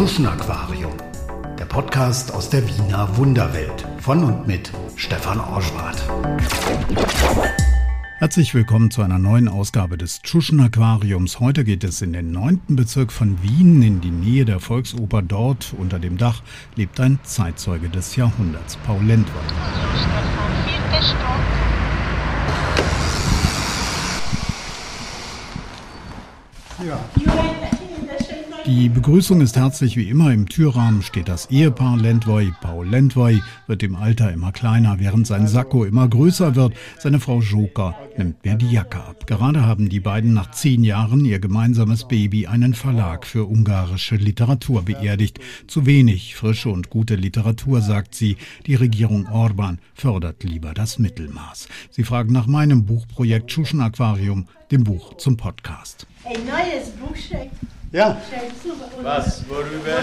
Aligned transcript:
Tschuschen 0.00 0.26
Aquarium, 0.26 0.94
der 1.58 1.66
Podcast 1.66 2.32
aus 2.32 2.48
der 2.48 2.66
Wiener 2.66 3.18
Wunderwelt 3.18 3.86
von 3.98 4.24
und 4.24 4.46
mit 4.46 4.72
Stefan 4.96 5.38
Orschwart. 5.38 6.02
Herzlich 8.16 8.54
willkommen 8.54 8.90
zu 8.90 9.02
einer 9.02 9.18
neuen 9.18 9.46
Ausgabe 9.46 9.98
des 9.98 10.22
Tschuschen 10.22 10.58
Aquariums. 10.60 11.38
Heute 11.38 11.64
geht 11.64 11.84
es 11.84 12.00
in 12.00 12.14
den 12.14 12.32
neunten 12.32 12.76
Bezirk 12.76 13.12
von 13.12 13.42
Wien 13.42 13.82
in 13.82 14.00
die 14.00 14.10
Nähe 14.10 14.46
der 14.46 14.58
Volksoper. 14.58 15.20
Dort 15.20 15.74
unter 15.76 15.98
dem 15.98 16.16
Dach 16.16 16.42
lebt 16.76 16.98
ein 16.98 17.18
Zeitzeuge 17.22 17.90
des 17.90 18.16
Jahrhunderts, 18.16 18.78
Paul 18.78 19.04
Lendwald. 19.04 19.52
Ja. 26.88 27.59
Die 28.66 28.90
Begrüßung 28.90 29.40
ist 29.40 29.56
herzlich 29.56 29.96
wie 29.96 30.10
immer. 30.10 30.32
Im 30.34 30.46
Türrahmen 30.46 31.02
steht 31.02 31.28
das 31.28 31.50
Ehepaar 31.50 31.96
Lendwey. 31.96 32.52
Paul 32.60 32.86
Lendwey 32.86 33.40
wird 33.66 33.82
im 33.82 33.96
Alter 33.96 34.30
immer 34.32 34.52
kleiner, 34.52 34.98
während 34.98 35.26
sein 35.26 35.48
Sakko 35.48 35.84
immer 35.84 36.06
größer 36.06 36.54
wird. 36.56 36.74
Seine 36.98 37.20
Frau 37.20 37.40
Joker 37.40 37.96
nimmt 38.18 38.44
mir 38.44 38.56
die 38.56 38.70
Jacke 38.70 38.98
ab. 38.98 39.26
Gerade 39.26 39.64
haben 39.64 39.88
die 39.88 40.00
beiden 40.00 40.34
nach 40.34 40.50
zehn 40.50 40.84
Jahren 40.84 41.24
ihr 41.24 41.38
gemeinsames 41.38 42.06
Baby 42.06 42.48
einen 42.48 42.74
Verlag 42.74 43.26
für 43.26 43.48
ungarische 43.48 44.16
Literatur 44.16 44.82
beerdigt. 44.82 45.38
Zu 45.66 45.86
wenig 45.86 46.36
frische 46.36 46.68
und 46.68 46.90
gute 46.90 47.16
Literatur, 47.16 47.80
sagt 47.80 48.14
sie. 48.14 48.36
Die 48.66 48.74
Regierung 48.74 49.26
Orban 49.28 49.78
fördert 49.94 50.44
lieber 50.44 50.74
das 50.74 50.98
Mittelmaß. 50.98 51.66
Sie 51.90 52.04
fragen 52.04 52.34
nach 52.34 52.46
meinem 52.46 52.84
Buchprojekt 52.84 53.50
Schuschen 53.50 53.80
Aquarium, 53.80 54.46
dem 54.70 54.84
Buch 54.84 55.16
zum 55.16 55.38
Podcast. 55.38 56.06
Ein 56.24 56.44
neues 56.44 56.90
Buch 56.90 57.16
ja. 57.92 58.20
Was? 59.02 59.48
Worüber? 59.48 60.02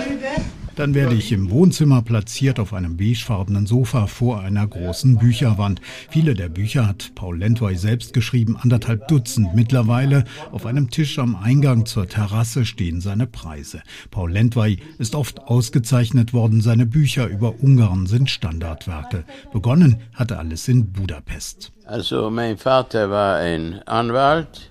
Dann 0.77 0.93
werde 0.93 1.15
ich 1.15 1.31
im 1.31 1.49
Wohnzimmer 1.49 2.03
platziert 2.03 2.59
auf 2.59 2.71
einem 2.71 2.97
beigefarbenen 2.97 3.65
Sofa 3.65 4.05
vor 4.05 4.41
einer 4.41 4.67
großen 4.67 5.17
Bücherwand. 5.17 5.81
Viele 6.11 6.35
der 6.35 6.49
Bücher 6.49 6.87
hat 6.87 7.13
Paul 7.15 7.39
Lentwey 7.39 7.75
selbst 7.75 8.13
geschrieben, 8.13 8.57
anderthalb 8.61 9.07
Dutzend. 9.07 9.55
Mittlerweile 9.55 10.23
auf 10.51 10.67
einem 10.67 10.91
Tisch 10.91 11.17
am 11.17 11.35
Eingang 11.35 11.87
zur 11.87 12.07
Terrasse 12.07 12.63
stehen 12.63 13.01
seine 13.01 13.25
Preise. 13.25 13.81
Paul 14.11 14.31
Lentwey 14.31 14.77
ist 14.99 15.15
oft 15.15 15.39
ausgezeichnet 15.39 16.31
worden. 16.31 16.61
Seine 16.61 16.85
Bücher 16.85 17.25
über 17.25 17.55
Ungarn 17.59 18.05
sind 18.05 18.29
Standardwerke. 18.29 19.23
Begonnen 19.51 20.03
hatte 20.13 20.37
alles 20.37 20.67
in 20.67 20.91
Budapest. 20.91 21.71
Also 21.85 22.29
mein 22.29 22.55
Vater 22.55 23.09
war 23.09 23.37
ein 23.37 23.81
Anwalt, 23.87 24.69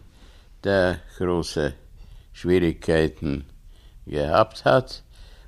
der 0.62 0.98
große 1.19 1.74
Schwierigkeiten 2.36 3.46
gehabt 4.04 4.66
hat 4.66 5.02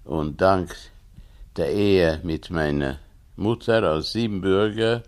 und 0.04 0.40
dank 0.40 0.74
der 1.54 1.70
Ehe 1.70 2.18
mit 2.22 2.48
meiner 2.48 2.98
Mutter 3.36 3.92
aus 3.92 4.12
Siebenbürger, 4.12 5.02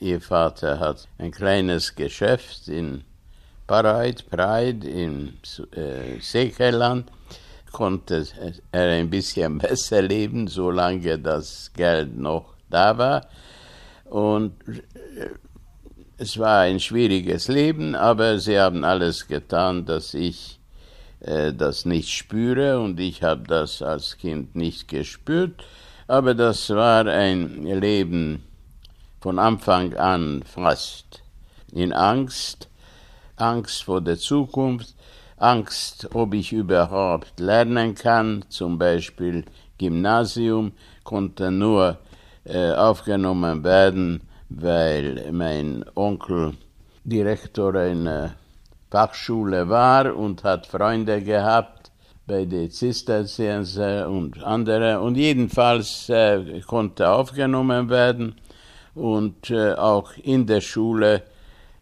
ihr 0.00 0.20
Vater 0.20 0.80
hat 0.80 1.06
ein 1.18 1.30
kleines 1.30 1.94
Geschäft 1.94 2.66
in 2.66 3.04
Pareit, 3.68 4.28
Pride 4.28 4.84
in 4.88 5.38
äh, 5.76 6.18
Seekerland, 6.20 7.08
konnte 7.70 8.26
er 8.72 8.90
ein 8.90 9.08
bisschen 9.08 9.58
besser 9.58 10.02
leben, 10.02 10.48
solange 10.48 11.20
das 11.20 11.70
Geld 11.72 12.18
noch 12.18 12.54
da 12.68 12.98
war. 12.98 13.28
Und 14.06 14.54
äh, 14.66 15.30
es 16.18 16.36
war 16.36 16.62
ein 16.62 16.80
schwieriges 16.80 17.46
Leben, 17.46 17.94
aber 17.94 18.40
sie 18.40 18.58
haben 18.58 18.82
alles 18.82 19.28
getan, 19.28 19.84
dass 19.84 20.12
ich 20.12 20.55
äh, 21.26 21.52
das 21.52 21.84
nicht 21.84 22.10
spüre 22.10 22.80
und 22.80 22.98
ich 23.00 23.22
habe 23.22 23.42
das 23.46 23.82
als 23.82 24.16
Kind 24.16 24.54
nicht 24.54 24.88
gespürt, 24.88 25.64
aber 26.06 26.34
das 26.34 26.70
war 26.70 27.06
ein 27.06 27.64
Leben 27.64 28.44
von 29.20 29.38
Anfang 29.38 29.94
an 29.94 30.42
fast 30.44 31.22
in 31.72 31.92
Angst, 31.92 32.68
Angst 33.36 33.82
vor 33.84 34.00
der 34.00 34.18
Zukunft, 34.18 34.94
Angst, 35.36 36.08
ob 36.14 36.32
ich 36.32 36.52
überhaupt 36.52 37.40
lernen 37.40 37.94
kann, 37.94 38.44
zum 38.48 38.78
Beispiel 38.78 39.44
Gymnasium 39.78 40.72
konnte 41.04 41.50
nur 41.50 41.98
äh, 42.44 42.72
aufgenommen 42.72 43.64
werden, 43.64 44.22
weil 44.48 45.30
mein 45.32 45.84
Onkel 45.94 46.54
Direktor 47.04 47.74
einer 47.74 48.34
Fachschule 48.90 49.68
war 49.68 50.14
und 50.14 50.44
hat 50.44 50.66
Freunde 50.66 51.20
gehabt 51.22 51.90
bei 52.26 52.44
den 52.44 52.70
Zisterzienser 52.70 54.08
und 54.08 54.42
andere. 54.42 55.00
Und 55.00 55.16
jedenfalls 55.16 56.08
äh, 56.08 56.60
konnte 56.66 57.08
aufgenommen 57.08 57.88
werden. 57.88 58.34
Und 58.94 59.50
äh, 59.50 59.74
auch 59.74 60.12
in 60.22 60.46
der 60.46 60.60
Schule 60.60 61.22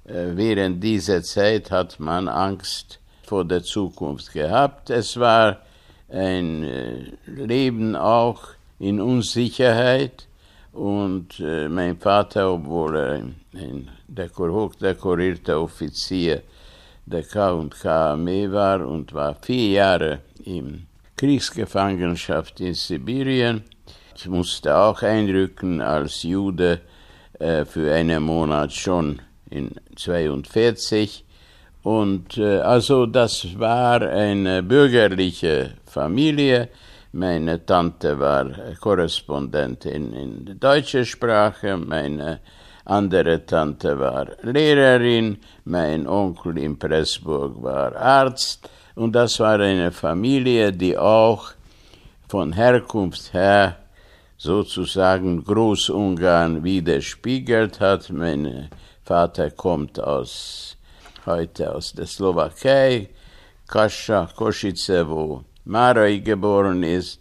äh, 0.05 0.35
während 0.35 0.83
dieser 0.83 1.23
Zeit 1.23 1.71
hat 1.71 1.99
man 2.01 2.29
Angst 2.29 3.01
vor 3.23 3.45
der 3.45 3.63
Zukunft 3.63 4.33
gehabt. 4.33 4.91
Es 4.91 5.19
war 5.19 5.61
ein 6.09 6.65
äh, 6.65 7.13
Leben 7.27 7.97
auch 7.97 8.43
in 8.79 9.01
Unsicherheit. 9.01 10.27
Und 10.73 11.39
äh, 11.39 11.69
mein 11.69 11.97
Vater, 11.97 12.53
obwohl 12.53 12.97
er 12.97 13.13
ein, 13.55 13.91
hochdekorierter 14.37 15.61
Offizier 15.61 16.43
der 17.07 17.23
K&K 17.23 17.85
Armee 18.13 18.51
war 18.51 18.87
und 18.87 19.13
war 19.13 19.35
vier 19.35 19.69
Jahre 19.71 20.21
in 20.45 20.87
Kriegsgefangenschaft 21.17 22.61
in 22.61 22.75
Sibirien. 22.75 23.63
Ich 24.17 24.29
musste 24.29 24.77
auch 24.77 25.03
einrücken 25.03 25.81
als 25.81 26.23
Jude 26.23 26.81
äh, 27.39 27.65
für 27.65 27.93
einen 27.93 28.23
Monat 28.23 28.73
schon 28.73 29.21
in 29.51 29.73
42. 29.97 31.25
Und 31.83 32.39
äh, 32.39 32.59
also 32.59 33.07
das 33.07 33.59
war 33.59 34.01
eine 34.03 34.63
bürgerliche 34.63 35.75
Familie. 35.85 36.71
Meine 37.13 37.65
Tante 37.65 38.19
war 38.19 38.47
Korrespondentin 38.81 40.13
in 40.13 40.59
deutscher 40.59 41.05
Sprache, 41.05 41.77
meine 41.77 42.41
andere 42.85 43.47
Tante 43.47 43.99
war 43.99 44.27
Lehrerin, 44.43 45.39
mein 45.65 46.07
Onkel 46.07 46.59
in 46.59 46.79
Pressburg 46.79 47.63
war 47.63 47.97
Arzt 47.97 48.69
und 48.95 49.13
das 49.13 49.41
war 49.41 49.59
eine 49.59 49.91
Familie, 49.91 50.73
die 50.73 50.97
auch 50.97 51.53
von 52.29 52.53
Herkunft 52.53 53.33
her 53.33 53.77
sozusagen 54.37 55.43
Großungarn 55.43 56.63
widerspiegelt 56.63 57.81
hat. 57.81 58.11
Mein 58.11 58.69
Vater 59.03 59.51
kommt 59.51 59.99
aus, 60.01 60.77
heute 61.25 61.75
aus 61.75 61.93
der 61.93 62.07
Slowakei, 62.07 63.09
Kascha, 63.67 64.29
Kosice, 64.37 65.09
wo 65.09 65.45
Maroj 65.65 66.21
geboren 66.21 66.83
ist. 66.83 67.21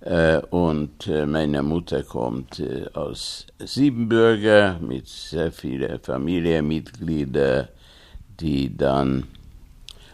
Äh, 0.00 0.38
und 0.50 1.08
äh, 1.08 1.26
meine 1.26 1.62
Mutter 1.62 2.04
kommt 2.04 2.60
äh, 2.60 2.86
aus 2.94 3.46
Siebenbürger 3.58 4.78
mit 4.80 5.08
sehr 5.08 5.50
vielen 5.50 5.98
Familienmitgliedern, 5.98 7.68
die 8.40 8.76
dann 8.76 9.24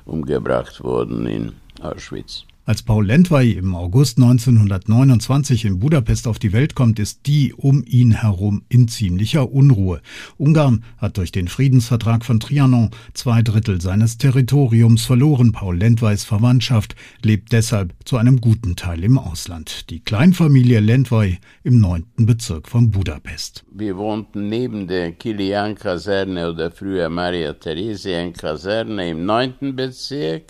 umgebracht 0.06 0.83
wurden 0.83 1.27
in 1.27 1.53
Auschwitz. 1.83 2.47
Als 2.67 2.83
Paul 2.83 3.05
Lentwey 3.05 3.53
im 3.53 3.75
August 3.75 4.17
1929 4.17 5.67
in 5.67 5.81
Budapest 5.81 6.27
auf 6.27 6.39
die 6.39 6.55
Welt 6.55 6.75
kommt, 6.75 6.99
ist 6.99 7.27
die 7.27 7.53
um 7.53 7.85
ihn 7.87 8.13
herum 8.13 8.63
in 8.71 8.89
ziemlicher 8.89 9.53
Unruhe. 9.53 10.01
Ungarn 10.39 10.83
hat 10.97 11.19
durch 11.19 11.31
den 11.31 11.49
Friedensvertrag 11.49 12.25
von 12.25 12.41
Trianon 12.41 12.89
zwei 13.13 13.43
Drittel 13.43 13.83
seines 13.83 14.17
Territoriums 14.17 15.05
verloren. 15.05 15.53
Paul 15.53 15.77
Lentweys 15.77 16.25
Verwandtschaft 16.25 16.97
lebt 17.23 17.53
deshalb 17.53 17.93
zu 18.06 18.17
einem 18.17 18.41
guten 18.41 18.77
Teil 18.77 19.05
im 19.05 19.19
Ausland. 19.19 19.91
Die 19.91 20.00
Kleinfamilie 20.00 20.81
Lentwey 20.81 21.41
im 21.65 21.81
neunten 21.81 22.25
Bezirk 22.25 22.71
von 22.71 22.91
Budapest. 22.91 23.62
Wir 23.75 23.99
wohnten 23.99 24.49
neben 24.49 24.88
der 24.88 25.12
Kilian-Kaserne 25.12 26.50
oder 26.50 26.71
früher 26.71 27.11
Maria-Theresien-Kaserne 27.11 29.11
im 29.11 29.27
neunten 29.27 29.77
Bezirk 29.77 30.44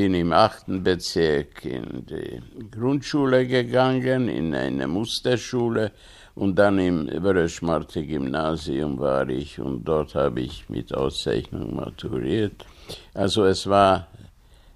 bin 0.00 0.14
im 0.14 0.32
achten 0.32 0.82
Bezirk 0.82 1.62
in 1.66 2.06
die 2.06 2.40
Grundschule 2.70 3.46
gegangen, 3.46 4.30
in 4.30 4.54
eine 4.54 4.88
Musterschule 4.88 5.92
und 6.34 6.58
dann 6.58 6.78
im 6.78 7.06
Wöröschmarte 7.22 8.06
Gymnasium 8.06 8.98
war 8.98 9.28
ich 9.28 9.60
und 9.60 9.84
dort 9.84 10.14
habe 10.14 10.40
ich 10.40 10.70
mit 10.70 10.94
Auszeichnung 10.94 11.76
maturiert. 11.76 12.64
Also 13.12 13.44
es 13.44 13.66
war 13.66 14.06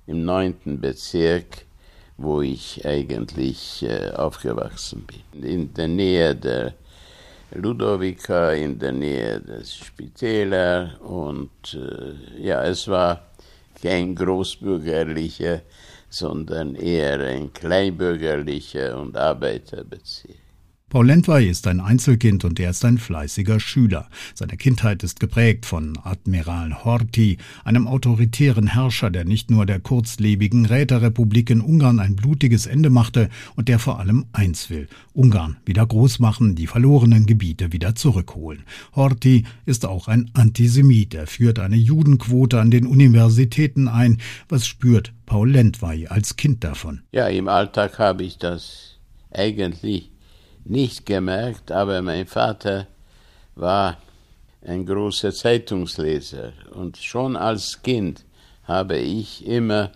im 0.07 0.27
neunten 0.27 0.79
Bezirk, 0.79 1.65
wo 2.19 2.43
ich 2.43 2.85
eigentlich 2.85 3.83
äh, 3.83 4.11
aufgewachsen 4.11 5.07
bin. 5.07 5.43
In 5.43 5.73
der 5.73 5.89
Nähe 5.89 6.35
der 6.35 6.75
Ludovica, 7.55 8.51
in 8.51 8.79
der 8.79 8.93
Nähe 8.93 9.41
des 9.41 9.75
Spitäler 9.75 11.01
und 11.01 11.51
äh, 11.73 12.43
ja, 12.47 12.63
es 12.63 12.87
war 12.89 13.23
kein 13.85 14.15
großbürgerlicher, 14.15 15.61
sondern 16.09 16.75
eher 16.75 17.21
ein 17.21 17.53
kleinbürgerlicher 17.53 18.99
und 18.99 19.15
Arbeiterbezirk. 19.15 20.44
Paul 20.95 21.09
Lentwey 21.09 21.49
ist 21.49 21.67
ein 21.67 21.81
Einzelkind 21.81 22.45
und 22.45 22.61
er 22.61 22.71
ist 22.71 22.85
ein 22.85 22.99
fleißiger 22.99 23.59
Schüler. 23.59 24.09
Seine 24.33 24.57
Kindheit 24.57 25.03
ist 25.03 25.19
geprägt 25.19 25.67
von 25.67 25.99
Admiral 26.05 26.85
Horthy, 26.85 27.39
einem 27.65 27.89
autoritären 27.89 28.69
Herrscher, 28.69 29.11
der 29.11 29.25
nicht 29.25 29.51
nur 29.51 29.67
der 29.67 29.81
kurzlebigen 29.81 30.67
Räterepublik 30.67 31.51
in 31.51 31.63
Ungarn 31.63 31.99
ein 31.99 32.15
blutiges 32.15 32.67
Ende 32.67 32.91
machte 32.91 33.29
und 33.57 33.67
der 33.67 33.81
vor 33.81 33.99
allem 33.99 34.27
eins 34.33 34.71
will, 34.71 34.87
Ungarn 35.15 35.57
wieder 35.67 35.85
groß 35.85 36.21
machen, 36.21 36.55
die 36.55 36.69
verlorenen 36.69 37.27
Gebiete 37.27 37.73
wieder 37.73 37.97
zurückholen. 37.97 38.63
Horthy 38.95 39.47
ist 39.67 39.87
auch 39.87 40.07
ein 40.07 40.31
Antisemit. 40.35 41.15
Er 41.15 41.27
führt 41.27 41.59
eine 41.59 41.75
Judenquote 41.75 42.61
an 42.61 42.71
den 42.71 42.87
Universitäten 42.87 43.89
ein. 43.89 44.19
Was 44.49 44.65
spürt 44.65 45.13
Paul 45.27 45.51
Lentwey 45.51 46.07
als 46.07 46.37
Kind 46.37 46.63
davon? 46.63 47.03
Ja, 47.11 47.27
im 47.27 47.49
Alltag 47.49 47.99
habe 47.99 48.23
ich 48.23 48.39
das 48.39 49.01
eigentlich 49.33 50.14
nicht 50.65 51.07
gemerkt, 51.07 51.71
aber 51.71 52.01
mein 52.03 52.27
Vater 52.27 52.87
war 53.55 53.99
ein 54.63 54.87
großer 54.87 55.33
Zeitungsleser 55.33 56.53
und 56.73 56.97
schon 56.97 57.37
als 57.37 57.83
Kind 57.83 58.25
habe 58.65 58.97
ich 58.97 59.47
immer 59.47 59.93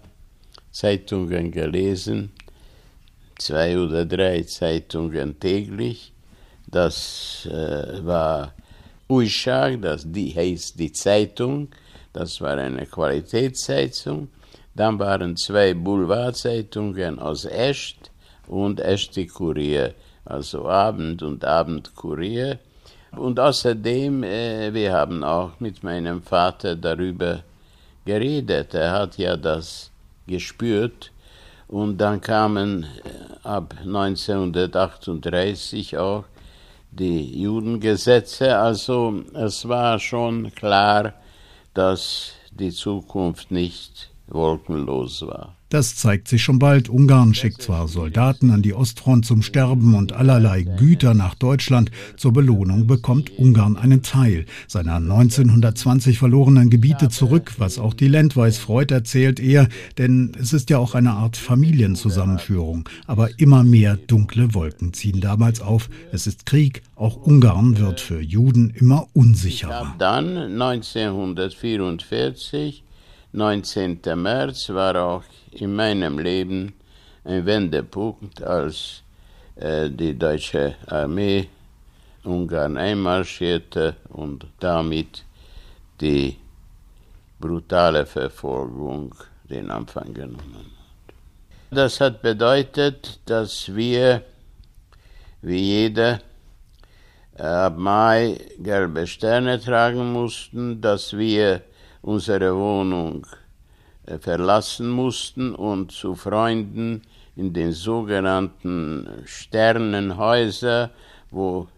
Zeitungen 0.71 1.51
gelesen, 1.51 2.33
zwei 3.39 3.79
oder 3.79 4.05
drei 4.05 4.43
Zeitungen 4.43 5.41
täglich. 5.41 6.13
Das 6.67 7.49
äh, 7.51 8.05
war 8.05 8.53
Uishag, 9.09 9.81
das 9.81 10.05
die 10.05 10.35
heißt 10.35 10.79
die 10.79 10.93
Zeitung, 10.93 11.69
das 12.13 12.41
war 12.41 12.59
eine 12.59 12.85
Qualitätszeitung. 12.85 14.29
Dann 14.75 14.99
waren 14.99 15.37
zwei 15.37 15.73
Boulevardzeitungen 15.75 17.19
aus 17.19 17.47
Echt 17.47 18.11
und 18.47 18.81
Echte 18.81 19.27
Kurier 19.27 19.95
also 20.29 20.69
Abend 20.69 21.23
und 21.23 21.45
Abendkurier. 21.45 22.59
Und 23.13 23.39
außerdem, 23.41 24.23
äh, 24.23 24.75
wir 24.75 24.93
haben 24.93 25.25
auch 25.25 25.59
mit 25.61 25.83
meinem 25.83 26.21
Vater 26.23 26.77
darüber 26.77 27.43
geredet. 28.05 28.75
Er 28.75 28.93
hat 28.93 29.17
ja 29.17 29.35
das 29.37 29.91
gespürt. 30.27 31.11
Und 31.67 31.97
dann 31.99 32.21
kamen 32.21 32.85
äh, 32.85 32.89
ab 33.43 33.75
1938 33.81 35.97
auch 35.97 36.25
die 36.91 37.41
Judengesetze. 37.41 38.57
Also 38.57 39.25
es 39.35 39.69
war 39.69 39.99
schon 39.99 40.55
klar, 40.55 41.15
dass 41.75 42.33
die 42.51 42.73
Zukunft 42.73 43.51
nicht 43.51 44.11
wolkenlos 44.29 45.27
war. 45.27 45.59
Das 45.71 45.97
zeigt 45.97 46.29
sich 46.29 46.43
schon 46.43 46.59
bald. 46.59 46.89
Ungarn 46.89 47.35
schickt 47.35 47.61
zwar 47.61 47.89
Soldaten 47.89 48.53
an 48.53 48.63
die 48.63 48.73
Ostfront 48.73 49.27
zum 49.27 49.43
Sterben 49.43 49.95
und 49.95 50.15
allerlei 50.15 50.63
Güter 50.63 51.13
nach 51.13 51.35
Deutschland. 51.35 51.91
Zur 52.17 52.33
Belohnung 52.33 52.87
bekommt 52.87 53.39
Ungarn 53.39 53.77
einen 53.77 54.03
Teil 54.03 54.47
seiner 54.67 54.95
1920 54.95 56.19
verlorenen 56.19 56.71
Gebiete 56.71 57.11
zurück, 57.11 57.57
was 57.59 57.79
auch 57.79 57.93
die 57.93 58.09
Landweis 58.09 58.57
freut, 58.57 58.91
erzählt 58.91 59.41
er, 59.41 59.69
denn 59.99 60.33
es 60.41 60.55
ist 60.55 60.71
ja 60.71 60.79
auch 60.79 60.95
eine 60.95 61.11
Art 61.11 61.37
Familienzusammenführung. 61.37 62.89
Aber 63.07 63.39
immer 63.39 63.63
mehr 63.63 63.99
dunkle 63.99 64.55
Wolken 64.55 64.95
ziehen 64.95 65.21
damals 65.21 65.61
auf. 65.61 65.91
Es 66.13 66.27
ist 66.27 66.47
Krieg. 66.47 66.83
Auch 66.97 67.17
Ungarn 67.17 67.77
wird 67.77 68.01
für 68.01 68.23
Juden 68.23 68.71
immer 68.71 69.07
unsicherer. 69.13 69.95
Dann 69.99 70.39
1944 70.39 72.85
19. 73.39 74.01
März 74.17 74.69
war 74.71 74.97
auch 74.97 75.23
in 75.53 75.75
meinem 75.77 76.19
Leben 76.19 76.75
ein 77.25 77.47
Wendepunkt, 77.47 78.43
als 78.43 79.03
äh, 79.55 79.89
die 79.89 80.19
deutsche 80.19 80.75
Armee 80.89 81.49
Ungarn 82.25 82.77
einmarschierte 82.77 83.95
und 84.09 84.45
damit 84.59 85.25
die 86.01 86.37
brutale 87.39 88.05
Verfolgung 88.07 89.15
den 89.49 89.71
Anfang 89.71 90.13
genommen 90.13 90.55
hat. 90.55 91.15
Das 91.71 92.01
hat 92.01 92.21
bedeutet, 92.23 93.21
dass 93.27 93.73
wir, 93.73 94.23
wie 95.43 95.61
jeder, 95.61 96.21
ab 97.37 97.79
Mai 97.79 98.37
gelbe 98.59 99.07
Sterne 99.07 99.61
tragen 99.61 100.13
mussten, 100.13 100.81
dass 100.81 101.17
wir 101.17 101.63
unsere 102.09 102.57
Wohnung 102.57 103.27
äh, 104.07 104.17
verlassen 104.19 104.89
mussten 104.89 105.55
und 105.55 105.93
zu 105.93 106.15
Freunden 106.15 107.03
in 107.37 107.53
den 107.53 107.73
sogenannten 107.73 109.07
Sternenhäuser, 109.27 110.91
wo 111.31 111.69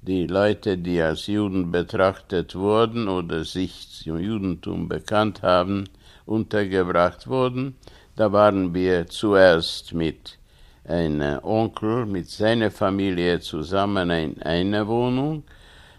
die 0.00 0.28
Leute, 0.28 0.78
die 0.78 1.02
als 1.02 1.26
Juden 1.26 1.72
betrachtet 1.72 2.54
wurden 2.54 3.08
oder 3.08 3.44
sich 3.44 3.88
zum 3.90 4.20
Judentum 4.20 4.88
bekannt 4.88 5.42
haben, 5.42 5.88
untergebracht 6.26 7.26
wurden. 7.26 7.76
Da 8.14 8.30
waren 8.30 8.72
wir 8.74 9.08
zuerst 9.08 9.94
mit 9.94 10.38
einem 10.84 11.40
Onkel, 11.42 12.06
mit 12.06 12.30
seiner 12.30 12.70
Familie 12.70 13.40
zusammen 13.40 14.10
in 14.10 14.42
einer 14.42 14.86
Wohnung 14.86 15.42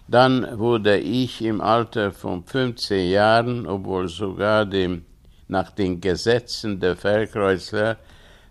dann 0.07 0.59
wurde 0.59 0.97
ich 0.97 1.41
im 1.41 1.61
Alter 1.61 2.11
von 2.11 2.43
15 2.43 3.09
Jahren, 3.09 3.65
obwohl 3.65 4.09
sogar 4.09 4.65
dem, 4.65 5.05
nach 5.47 5.71
den 5.71 6.01
Gesetzen 6.01 6.79
der 6.79 6.95
Verkreuzler 6.95 7.97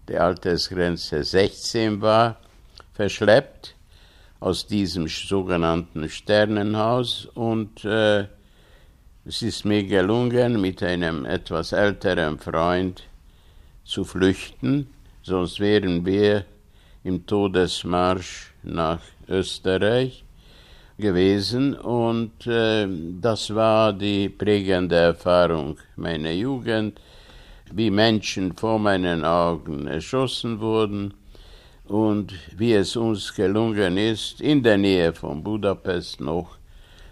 die 0.09 0.17
Altersgrenze 0.17 1.23
16 1.23 2.01
war, 2.01 2.39
verschleppt 2.93 3.75
aus 4.41 4.67
diesem 4.67 5.09
sogenannten 5.09 6.09
Sternenhaus. 6.09 7.27
Und 7.35 7.85
äh, 7.85 8.27
es 9.25 9.43
ist 9.43 9.65
mir 9.65 9.85
gelungen, 9.85 10.61
mit 10.61 10.83
einem 10.83 11.25
etwas 11.25 11.73
älteren 11.73 12.39
Freund 12.39 13.05
zu 13.85 14.05
flüchten, 14.05 14.89
sonst 15.23 15.61
wären 15.61 16.05
wir 16.07 16.45
im 17.05 17.27
Todesmarsch 17.27 18.53
nach 18.63 19.01
Österreich 19.29 20.25
gewesen 21.03 21.75
und 21.75 22.47
äh, 22.47 22.89
das 23.21 23.55
war 23.55 23.93
die 23.93 24.31
prägende 24.31 24.97
Erfahrung 24.97 25.77
meiner 25.97 26.31
Jugend, 26.31 26.99
wie 27.71 27.91
Menschen 27.91 28.57
vor 28.57 28.79
meinen 28.79 29.25
Augen 29.25 29.87
erschossen 29.87 30.61
wurden 30.61 31.13
und 31.85 32.33
wie 32.57 32.73
es 32.73 32.97
uns 32.97 33.35
gelungen 33.35 33.99
ist, 33.99 34.41
in 34.41 34.63
der 34.63 34.79
Nähe 34.79 35.13
von 35.13 35.43
Budapest 35.43 36.21
noch 36.21 36.57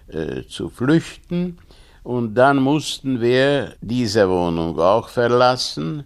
äh, 0.09 0.44
zu 0.49 0.70
flüchten. 0.70 1.59
Und 2.02 2.35
dann 2.35 2.56
mussten 2.56 3.20
wir 3.20 3.75
diese 3.82 4.28
Wohnung 4.28 4.78
auch 4.78 5.09
verlassen. 5.09 6.04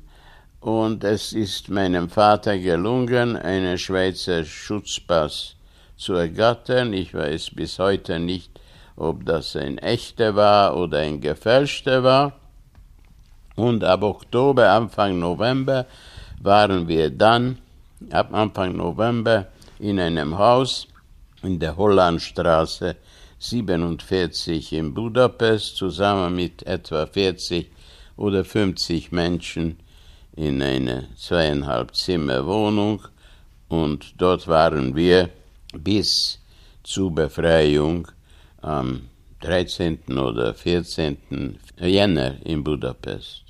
Und 0.61 1.05
es 1.05 1.33
ist 1.33 1.69
meinem 1.69 2.09
Vater 2.09 2.59
gelungen, 2.59 3.37
einen 3.37 3.79
Schweizer 3.79 4.45
Schutzpass 4.45 5.55
zu 5.97 6.15
ergattern. 6.15 6.93
Ich 6.93 7.15
weiß 7.15 7.51
bis 7.51 7.79
heute 7.79 8.19
nicht, 8.19 8.61
ob 8.97 9.25
das 9.25 9.57
ein 9.57 9.79
echter 9.79 10.37
war 10.37 10.77
oder 10.77 10.99
ein 10.99 11.21
gefälschter 11.21 12.03
war. 12.03 12.33
Und 13.57 13.85
ab 13.85 14.03
Oktober, 14.03 14.71
Anfang 14.71 15.19
November 15.19 15.87
waren 16.43 16.89
wir 16.89 17.11
dann, 17.11 17.59
ab 18.11 18.33
Anfang 18.33 18.77
November, 18.77 19.47
in 19.79 20.01
einem 20.01 20.39
Haus 20.39 20.89
in 21.43 21.59
der 21.59 21.77
Hollandstraße 21.77 22.97
47 23.39 24.73
in 24.73 24.95
Budapest 24.95 25.77
zusammen 25.77 26.35
mit 26.35 26.67
etwa 26.67 27.07
40 27.07 27.71
oder 28.17 28.45
50 28.45 29.13
Menschen 29.13 29.79
in 30.37 30.63
einer 30.63 31.05
zweieinhalb 31.17 31.95
Zimmer 31.95 32.47
Wohnung 32.47 33.03
und 33.69 34.15
dort 34.19 34.49
waren 34.49 34.97
wir 34.97 35.29
bis 35.79 36.39
zur 36.83 37.15
Befreiung 37.15 38.09
am 38.61 39.09
13. 39.41 39.99
oder 40.19 40.55
14. 40.55 41.59
Jänner 41.79 42.37
in 42.45 42.65
Budapest. 42.65 43.44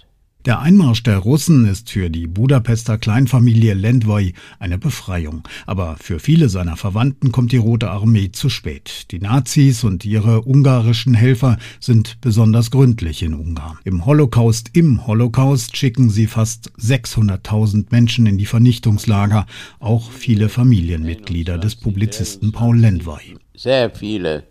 Der 0.44 0.60
Einmarsch 0.60 1.02
der 1.02 1.16
Russen 1.16 1.66
ist 1.66 1.88
für 1.88 2.10
die 2.10 2.26
Budapester 2.26 2.98
Kleinfamilie 2.98 3.72
Lendvoy 3.72 4.34
eine 4.58 4.76
Befreiung. 4.76 5.48
Aber 5.64 5.96
für 5.98 6.18
viele 6.18 6.50
seiner 6.50 6.76
Verwandten 6.76 7.32
kommt 7.32 7.52
die 7.52 7.56
Rote 7.56 7.88
Armee 7.88 8.30
zu 8.30 8.50
spät. 8.50 9.10
Die 9.10 9.20
Nazis 9.20 9.84
und 9.84 10.04
ihre 10.04 10.42
ungarischen 10.42 11.14
Helfer 11.14 11.56
sind 11.80 12.20
besonders 12.20 12.70
gründlich 12.70 13.22
in 13.22 13.32
Ungarn. 13.32 13.78
Im 13.84 14.04
Holocaust, 14.04 14.68
im 14.74 15.06
Holocaust 15.06 15.78
schicken 15.78 16.10
sie 16.10 16.26
fast 16.26 16.72
600.000 16.78 17.86
Menschen 17.90 18.26
in 18.26 18.36
die 18.36 18.44
Vernichtungslager, 18.44 19.46
auch 19.80 20.10
viele 20.10 20.50
Familienmitglieder 20.50 21.56
des 21.56 21.74
Publizisten 21.74 22.52
Paul 22.52 22.78
Lendvoy. 22.78 23.38
Sehr 23.56 23.88
viele, 23.88 24.44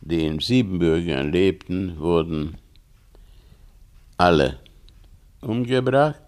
die 0.00 0.24
in 0.24 0.38
Siebenbürgen 0.38 1.30
lebten, 1.30 1.98
wurden 1.98 2.54
alle 4.16 4.58
umgebracht. 5.40 6.20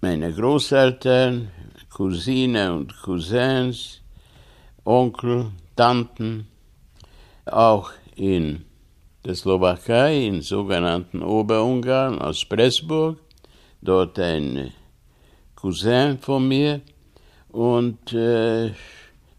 Meine 0.00 0.32
Großeltern, 0.32 1.50
Cousine 1.90 2.72
und 2.74 2.96
Cousins, 3.02 4.00
Onkel, 4.84 5.50
Tanten, 5.74 6.46
auch 7.44 7.90
in 8.14 8.64
der 9.24 9.34
Slowakei, 9.34 10.26
in 10.26 10.42
sogenannten 10.42 11.22
Oberungarn 11.22 12.18
aus 12.20 12.44
Pressburg, 12.44 13.18
dort 13.82 14.18
ein 14.18 14.72
Cousin 15.54 16.18
von 16.18 16.46
mir. 16.46 16.80
Und 17.48 18.12
äh, 18.12 18.72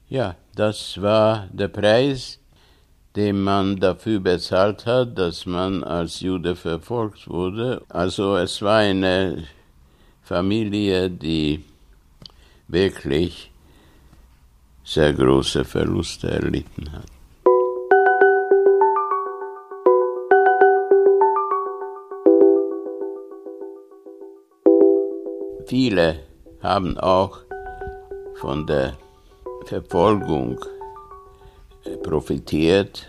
ja, 0.10 0.36
das 0.56 1.02
war 1.02 1.48
der 1.52 1.68
Preis, 1.70 2.40
den 3.18 3.42
man 3.42 3.78
dafür 3.78 4.20
bezahlt 4.20 4.86
hat, 4.86 5.18
dass 5.18 5.48
man 5.48 5.84
als 5.84 6.20
Jude 6.20 6.56
verfolgt 6.56 7.28
wurde. 7.28 7.82
Also 7.90 8.38
es 8.38 8.62
war 8.62 8.78
eine 8.78 9.48
Familie, 10.22 11.10
die 11.10 11.66
wirklich 12.68 13.50
sehr 14.84 15.14
große 15.14 15.66
Verluste 15.66 16.30
erlitten 16.30 16.92
hat. 16.92 17.08
Viele 25.66 26.20
haben 26.62 27.00
auch 27.00 27.40
von 28.36 28.68
der 28.68 28.96
Verfolgung 29.66 30.60
profitiert. 32.04 33.08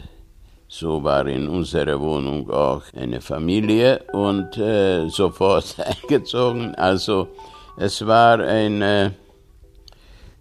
So 0.69 1.03
war 1.03 1.27
in 1.27 1.49
unserer 1.49 1.99
Wohnung 1.99 2.51
auch 2.51 2.83
eine 2.95 3.21
Familie 3.21 4.05
und 4.13 4.57
äh, 4.59 5.09
sofort 5.09 5.77
eingezogen. 6.03 6.75
Also 6.75 7.29
es 7.77 8.07
war 8.07 8.41
eine 8.41 9.15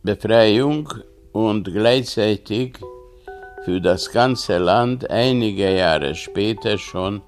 Befreiung 0.03 0.93
und 1.31 1.63
gleichzeitig 1.65 2.77
für 3.63 3.79
das 3.79 4.11
ganze 4.11 4.57
Land 4.57 5.09
einige 5.09 5.75
Jahre 5.75 6.15
später 6.15 6.77
schon 6.77 7.21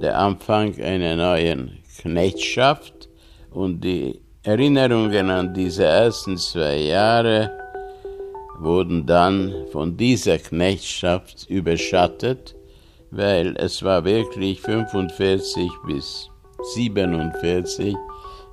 der 0.00 0.18
Anfang 0.18 0.74
einer 0.80 1.16
neuen 1.16 1.78
Knechtschaft 2.00 3.08
und 3.50 3.80
die 3.82 4.20
Erinnerungen 4.42 5.30
an 5.30 5.54
diese 5.54 5.84
ersten 5.84 6.36
zwei 6.36 6.76
Jahre 6.76 7.63
wurden 8.58 9.06
dann 9.06 9.52
von 9.72 9.96
dieser 9.96 10.38
Knechtschaft 10.38 11.48
überschattet, 11.48 12.54
weil 13.10 13.56
es 13.56 13.82
war 13.82 14.04
wirklich 14.04 14.60
45 14.60 15.70
bis 15.86 16.30
47 16.74 17.94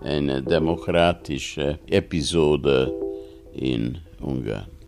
eine 0.01 0.41
demokratische 0.41 1.79
Episode 1.87 2.91
in 3.53 3.99
Ungarn. 4.19 4.80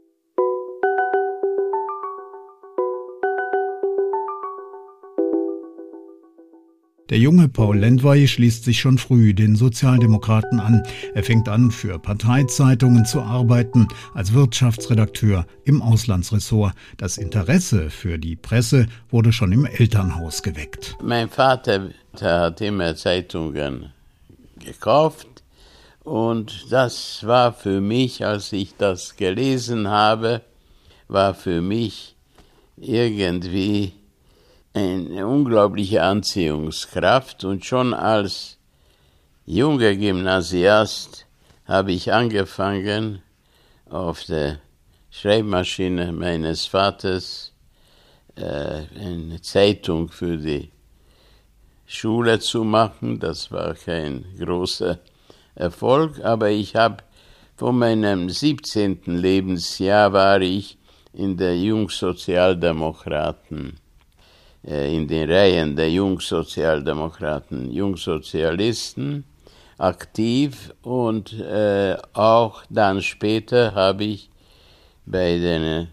Der 7.09 7.19
junge 7.19 7.49
Paul 7.49 7.79
Lendwey 7.79 8.27
schließt 8.29 8.63
sich 8.63 8.79
schon 8.79 8.97
früh 8.97 9.33
den 9.33 9.57
Sozialdemokraten 9.57 10.61
an. 10.61 10.83
Er 11.13 11.23
fängt 11.23 11.49
an, 11.49 11.69
für 11.69 11.99
Parteizeitungen 11.99 13.05
zu 13.05 13.21
arbeiten, 13.21 13.89
als 14.13 14.33
Wirtschaftsredakteur 14.33 15.45
im 15.65 15.81
Auslandsressort. 15.81 16.73
Das 16.95 17.17
Interesse 17.17 17.89
für 17.89 18.17
die 18.17 18.37
Presse 18.37 18.87
wurde 19.09 19.33
schon 19.33 19.51
im 19.51 19.65
Elternhaus 19.65 20.43
geweckt. 20.43 20.95
Mein 21.03 21.29
Vater 21.29 21.89
hat 22.21 22.61
immer 22.61 22.95
Zeitungen 22.95 23.91
gekauft 24.63 25.27
und 26.05 26.71
das 26.71 27.25
war 27.25 27.51
für 27.51 27.81
mich, 27.81 28.25
als 28.25 28.53
ich 28.53 28.75
das 28.77 29.17
gelesen 29.17 29.89
habe, 29.89 30.41
war 31.09 31.33
für 31.33 31.61
mich 31.61 32.15
irgendwie 32.77 33.91
eine 34.73 35.27
unglaubliche 35.27 36.01
Anziehungskraft 36.01 37.43
und 37.43 37.63
schon 37.63 37.93
als 37.93 38.57
junger 39.45 39.95
Gymnasiast 39.95 41.27
habe 41.65 41.91
ich 41.91 42.11
angefangen, 42.11 43.21
auf 43.89 44.23
der 44.23 44.59
Schreibmaschine 45.11 46.11
meines 46.11 46.65
Vaters 46.65 47.53
äh, 48.35 48.81
eine 48.99 49.39
Zeitung 49.41 50.09
für 50.09 50.37
die 50.37 50.71
Schule 51.85 52.39
zu 52.39 52.63
machen. 52.63 53.19
Das 53.19 53.51
war 53.51 53.75
kein 53.75 54.25
großer 54.39 54.97
Erfolg, 55.53 56.19
aber 56.23 56.49
ich 56.49 56.75
habe 56.75 57.03
von 57.55 57.77
meinem 57.77 58.27
17. 58.27 59.01
Lebensjahr 59.05 60.13
war 60.13 60.41
ich 60.41 60.79
in 61.13 61.37
der 61.37 61.55
Jungsozialdemokraten 61.59 63.82
in 64.63 65.07
den 65.07 65.29
Reihen 65.29 65.75
der 65.75 65.91
Jungsozialdemokraten, 65.91 67.71
Jungsozialisten 67.71 69.25
aktiv 69.77 70.73
und 70.81 71.33
äh, 71.33 71.97
auch 72.13 72.63
dann 72.69 73.01
später 73.01 73.75
habe 73.75 74.05
ich 74.05 74.29
bei 75.05 75.37
der 75.37 75.87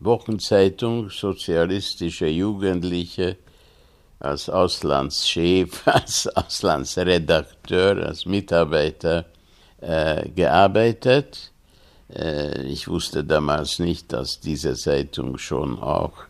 Wochenzeitung 0.00 1.10
Sozialistische 1.10 2.26
Jugendliche 2.26 3.36
als 4.20 4.48
Auslandschef, 4.48 5.82
als 5.86 6.28
Auslandsredakteur, 6.28 8.06
als 8.06 8.26
Mitarbeiter 8.26 9.26
äh, 9.80 10.28
gearbeitet. 10.28 11.52
Äh, 12.14 12.62
ich 12.62 12.88
wusste 12.88 13.24
damals 13.24 13.78
nicht, 13.78 14.12
dass 14.12 14.40
diese 14.40 14.74
Zeitung 14.74 15.38
schon 15.38 15.78
auch 15.78 16.27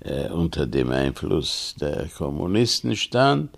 äh, 0.00 0.28
unter 0.28 0.66
dem 0.66 0.90
Einfluss 0.90 1.74
der 1.80 2.08
Kommunisten 2.08 2.96
stand. 2.96 3.50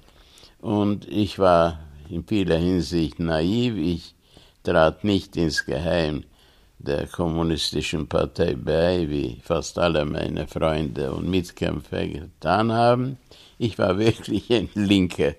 Und 0.61 1.09
ich 1.09 1.39
war 1.39 1.81
in 2.09 2.25
vieler 2.25 2.59
Hinsicht 2.59 3.19
naiv. 3.19 3.77
Ich 3.77 4.15
trat 4.63 5.05
nicht 5.05 5.37
ins 5.37 5.65
Geheim 5.65 6.25
der 6.79 7.07
kommunistischen 7.07 8.09
Partei 8.09 8.55
bei, 8.55 9.09
wie 9.09 9.39
fast 9.43 9.79
alle 9.79 10.05
meine 10.05 10.47
Freunde 10.47 11.13
und 11.13 11.29
Mitkämpfer 11.29 12.07
getan 12.07 12.73
haben. 12.73 13.19
Ich 13.59 13.79
war 13.79 13.99
wirklich 14.07 14.51
ein 14.51 14.71
linker 14.75 15.35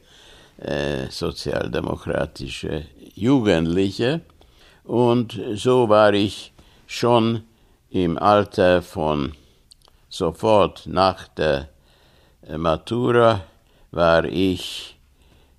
äh, 0.58 1.08
sozialdemokratischer 1.10 2.84
Jugendlicher 3.16 4.22
und 4.84 5.40
so 5.56 5.90
war 5.90 6.14
ich 6.14 6.54
schon 6.86 7.44
im 7.90 8.18
Alter 8.18 8.82
von 8.82 9.34
sofort 10.12 10.86
nach 10.88 11.28
der 11.30 11.70
äh, 12.46 12.58
Matura 12.58 13.46
war 13.92 14.26
ich 14.26 14.98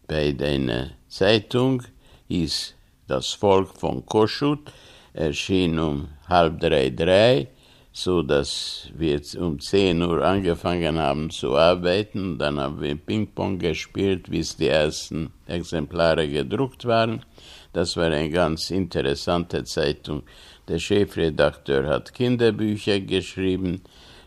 bei 0.07 0.37
einer 0.39 0.91
Zeitung, 1.09 1.83
hieß 2.29 2.75
Das 3.09 3.33
Volk 3.33 3.77
von 3.79 4.07
Koschut, 4.07 4.71
erschien 5.13 5.79
um 5.79 6.09
halb 6.29 6.61
drei, 6.61 6.91
drei, 6.91 7.49
so 7.93 8.23
dass 8.23 8.89
wir 8.95 9.21
um 9.39 9.59
zehn 9.59 10.03
Uhr 10.03 10.23
angefangen 10.23 10.99
haben 10.99 11.31
zu 11.31 11.57
arbeiten. 11.57 12.39
Dann 12.39 12.61
haben 12.61 12.81
wir 12.81 12.97
Ping-Pong 12.97 13.59
gespielt, 13.59 14.31
bis 14.31 14.57
die 14.57 14.69
ersten 14.69 15.33
Exemplare 15.47 16.29
gedruckt 16.29 16.85
waren. 16.85 17.25
Das 17.73 17.97
war 17.97 18.07
eine 18.07 18.31
ganz 18.31 18.71
interessante 18.71 19.65
Zeitung. 19.65 20.23
Der 20.69 20.79
Chefredakteur 20.79 21.87
hat 21.87 22.15
Kinderbücher 22.15 23.01
geschrieben. 23.01 23.83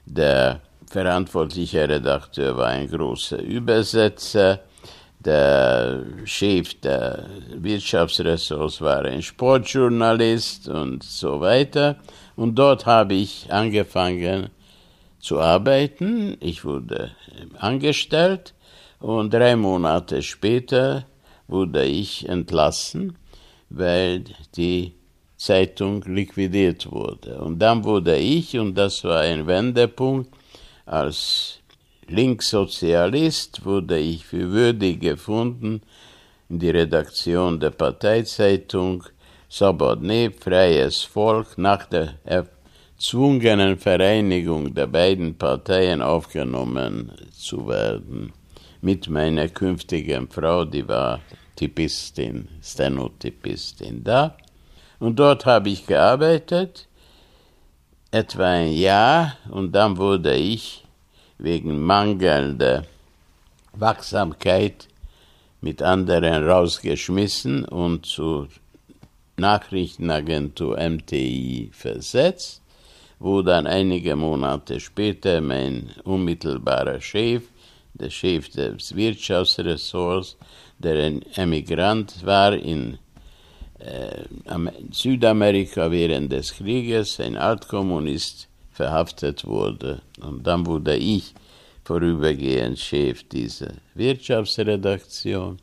Der 0.05 0.61
verantwortliche 0.87 1.89
Redakteur 1.89 2.55
war 2.57 2.67
ein 2.67 2.89
großer 2.89 3.41
Übersetzer. 3.41 4.61
Der 5.19 6.03
Chef 6.25 6.79
der 6.81 7.25
Wirtschaftsressorts 7.55 8.81
war 8.81 9.05
ein 9.05 9.23
Sportjournalist 9.23 10.69
und 10.69 11.03
so 11.03 11.41
weiter. 11.41 11.97
Und 12.35 12.55
dort 12.55 12.85
habe 12.85 13.15
ich 13.15 13.51
angefangen 13.51 14.49
zu 15.19 15.39
arbeiten. 15.39 16.37
Ich 16.39 16.63
wurde 16.63 17.11
angestellt 17.57 18.53
und 18.99 19.33
drei 19.33 19.55
Monate 19.55 20.21
später 20.21 21.05
wurde 21.47 21.83
ich 21.83 22.29
entlassen, 22.29 23.17
weil 23.69 24.25
die 24.55 24.93
Zeitung 25.37 26.01
liquidiert 26.03 26.91
wurde. 26.91 27.39
Und 27.41 27.59
dann 27.59 27.83
wurde 27.83 28.17
ich, 28.17 28.57
und 28.57 28.75
das 28.75 29.03
war 29.03 29.21
ein 29.21 29.45
Wendepunkt, 29.47 30.29
als 30.85 31.59
Linkssozialist 32.07 33.65
wurde 33.65 33.97
ich 33.97 34.25
für 34.25 34.51
würdig 34.51 34.99
gefunden, 35.01 35.81
in 36.49 36.59
die 36.59 36.69
Redaktion 36.69 37.59
der 37.59 37.71
Parteizeitung 37.71 39.03
Sobodne, 39.49 40.31
Freies 40.31 41.01
Volk, 41.01 41.57
nach 41.57 41.85
der 41.87 42.15
erzwungenen 42.23 43.77
Vereinigung 43.77 44.73
der 44.73 44.87
beiden 44.87 45.35
Parteien 45.37 46.01
aufgenommen 46.01 47.11
zu 47.31 47.67
werden. 47.67 48.33
mit 48.81 49.09
meiner 49.09 49.47
künftigen 49.47 50.27
Frau, 50.29 50.63
die 50.63 50.87
war 50.87 51.19
Typistin, 51.55 52.47
Stenotypistin 52.61 54.03
da. 54.03 54.37
Und 55.05 55.17
dort 55.17 55.45
habe 55.45 55.69
ich 55.69 55.85
gearbeitet, 55.85 56.87
etwa 58.09 58.45
ein 58.45 58.71
Jahr, 58.71 59.37
und 59.51 59.71
dann 59.73 59.97
wurde 59.97 60.33
ich 60.33 60.83
wegen 61.37 61.79
mangelnder 61.79 62.85
Wachsamkeit 63.73 64.87
mit 65.61 65.83
anderen 65.83 66.49
rausgeschmissen 66.49 67.65
und 67.65 68.07
zur 68.07 68.47
Nachrichtenagentur 69.37 70.75
MTI 70.75 71.69
versetzt, 71.71 72.63
wo 73.19 73.43
dann 73.43 73.67
einige 73.67 74.15
Monate 74.15 74.79
später 74.79 75.39
mein 75.39 75.91
unmittelbarer 76.03 76.99
Chef, 76.99 77.43
der 77.93 78.09
Chef 78.09 78.49
des 78.49 78.95
Wirtschaftsressorts, 78.95 80.35
der 80.79 80.95
ein 81.05 81.21
Emigrant 81.35 82.25
war 82.25 82.53
in 82.53 82.97
Südamerika 84.91 85.91
während 85.91 86.31
des 86.31 86.53
Krieges, 86.53 87.19
ein 87.19 87.37
Altkommunist, 87.37 88.47
verhaftet 88.71 89.45
wurde. 89.45 90.01
Und 90.21 90.45
dann 90.45 90.65
wurde 90.65 90.95
ich 90.97 91.33
vorübergehend 91.83 92.79
Chef 92.79 93.23
dieser 93.23 93.73
Wirtschaftsredaktion. 93.93 95.59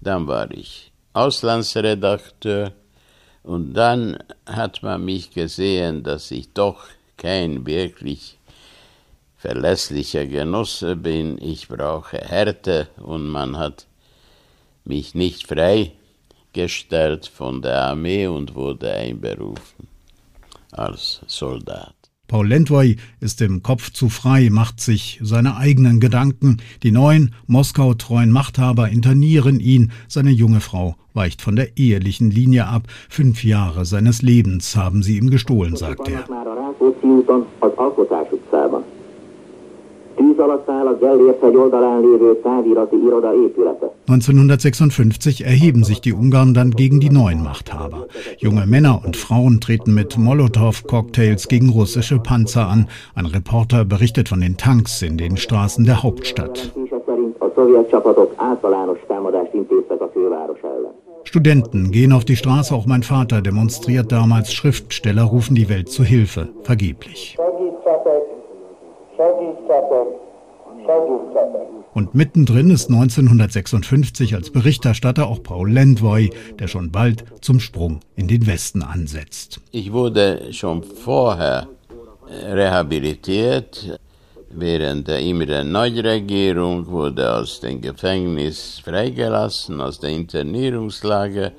Dann 0.00 0.26
war 0.26 0.50
ich 0.50 0.92
Auslandsredakteur 1.14 2.72
und 3.42 3.74
dann 3.74 4.18
hat 4.46 4.82
man 4.82 5.04
mich 5.04 5.30
gesehen, 5.30 6.02
dass 6.02 6.30
ich 6.30 6.52
doch 6.52 6.84
kein 7.16 7.66
wirklich 7.66 8.38
verlässlicher 9.36 10.26
Genosse 10.26 10.96
bin. 10.96 11.38
Ich 11.38 11.68
brauche 11.68 12.18
Härte 12.18 12.88
und 12.96 13.26
man 13.26 13.58
hat 13.58 13.86
mich 14.84 15.14
nicht 15.14 15.46
freigestellt 16.52 17.26
von 17.26 17.62
der 17.62 17.82
Armee 17.82 18.26
und 18.26 18.54
wurde 18.54 18.92
einberufen 18.92 19.88
als 20.70 21.20
Soldat. 21.26 21.94
Paul 22.28 22.48
Lendwey 22.48 22.96
ist 23.20 23.42
im 23.42 23.62
Kopf 23.62 23.90
zu 23.90 24.08
frei, 24.08 24.48
macht 24.50 24.80
sich 24.80 25.20
seine 25.22 25.56
eigenen 25.56 26.00
Gedanken. 26.00 26.58
Die 26.82 26.90
neuen 26.90 27.34
Moskau-treuen 27.46 28.30
Machthaber 28.30 28.88
internieren 28.88 29.60
ihn. 29.60 29.92
Seine 30.08 30.30
junge 30.30 30.60
Frau 30.60 30.96
weicht 31.12 31.42
von 31.42 31.56
der 31.56 31.76
ehelichen 31.76 32.30
Linie 32.30 32.66
ab. 32.66 32.84
Fünf 33.10 33.44
Jahre 33.44 33.84
seines 33.84 34.22
Lebens 34.22 34.76
haben 34.76 35.02
sie 35.02 35.18
ihm 35.18 35.28
gestohlen, 35.28 35.76
sagt 35.76 36.08
er. 36.08 36.24
Tűz 40.16 40.38
alatt 40.38 40.68
áll 40.68 40.86
a 40.86 40.96
Gellért 40.96 41.40
hegy 41.40 41.56
oldalán 41.56 42.00
lévő 42.00 42.40
távirati 42.42 42.96
iroda 42.96 43.34
épülete. 43.34 43.94
1956 44.06 45.40
erheben 45.40 45.82
sich 45.82 46.00
die 46.00 46.12
Ungarn 46.12 46.52
dann 46.52 46.70
gegen 46.70 46.98
die 46.98 47.10
neuen 47.10 47.42
Machthaber. 47.42 48.06
Junge 48.38 48.66
Männer 48.66 49.00
und 49.04 49.16
Frauen 49.16 49.60
treten 49.60 49.94
mit 49.94 50.18
Molotow-Cocktails 50.18 51.48
gegen 51.48 51.68
russische 51.68 52.18
Panzer 52.18 52.68
an. 52.68 52.88
Ein 53.14 53.26
Reporter 53.26 53.84
berichtet 53.84 54.28
von 54.28 54.40
den 54.40 54.56
Tanks 54.56 55.02
in 55.02 55.16
den 55.16 55.36
Straßen 55.36 55.84
der 55.84 56.02
Hauptstadt. 56.02 56.72
Studenten 61.24 61.90
gehen 61.92 62.12
auf 62.12 62.24
die 62.24 62.36
Straße, 62.36 62.74
auch 62.74 62.86
mein 62.86 63.02
Vater 63.02 63.40
demonstriert 63.40 64.10
damals. 64.10 64.52
Schriftsteller 64.52 65.22
rufen 65.22 65.54
die 65.54 65.68
Welt 65.68 65.88
zu 65.88 66.02
Hilfe, 66.02 66.48
vergeblich. 66.62 67.38
Und 71.94 72.14
mittendrin 72.14 72.70
ist 72.70 72.90
1956 72.90 74.34
als 74.34 74.50
Berichterstatter 74.50 75.26
auch 75.28 75.42
Paul 75.42 75.70
Lendvoy, 75.70 76.30
der 76.58 76.68
schon 76.68 76.90
bald 76.90 77.24
zum 77.40 77.60
Sprung 77.60 78.00
in 78.16 78.28
den 78.28 78.46
Westen 78.46 78.82
ansetzt. 78.82 79.60
Ich 79.70 79.92
wurde 79.92 80.52
schon 80.52 80.82
vorher 80.82 81.68
rehabilitiert. 82.30 83.98
Während 84.54 85.08
der 85.08 85.20
Imre 85.20 85.64
Neu-Regierung 85.64 86.86
wurde 86.86 87.34
aus 87.34 87.60
dem 87.60 87.80
Gefängnis 87.80 88.80
freigelassen, 88.84 89.80
aus 89.80 89.98
der 89.98 90.10
Internierungslage. 90.10 91.52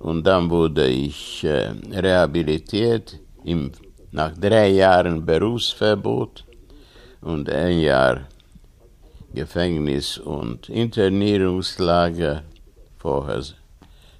Und 0.00 0.26
dann 0.26 0.50
wurde 0.50 0.88
ich 0.88 1.44
äh, 1.44 1.70
rehabilitiert 1.92 3.20
im, 3.44 3.70
nach 4.10 4.36
drei 4.36 4.70
Jahren 4.70 5.24
Berufsverbot 5.24 6.44
und 7.22 7.48
ein 7.48 7.80
Jahr 7.80 8.22
Gefängnis 9.34 10.18
und 10.18 10.68
Internierungslager, 10.68 12.42
vorher 12.98 13.42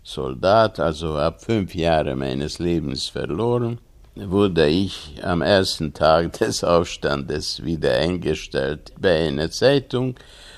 Soldat, 0.03 0.81
also 0.81 1.17
ab 1.17 1.45
fünf 1.45 1.75
Jahre 1.75 2.17
meines 2.17 2.59
Lebens 2.59 3.09
verloren, 3.09 3.79
wurde 4.15 4.67
ich 4.67 5.21
am 5.23 5.43
ersten 5.43 5.93
Tag 5.93 6.33
des 6.39 6.65
Aufstandes 6.65 7.63
wieder 7.63 7.93
eingestellt 7.93 8.93
bei 8.99 9.29
einer 9.29 9.51
Zeitung 9.51 10.17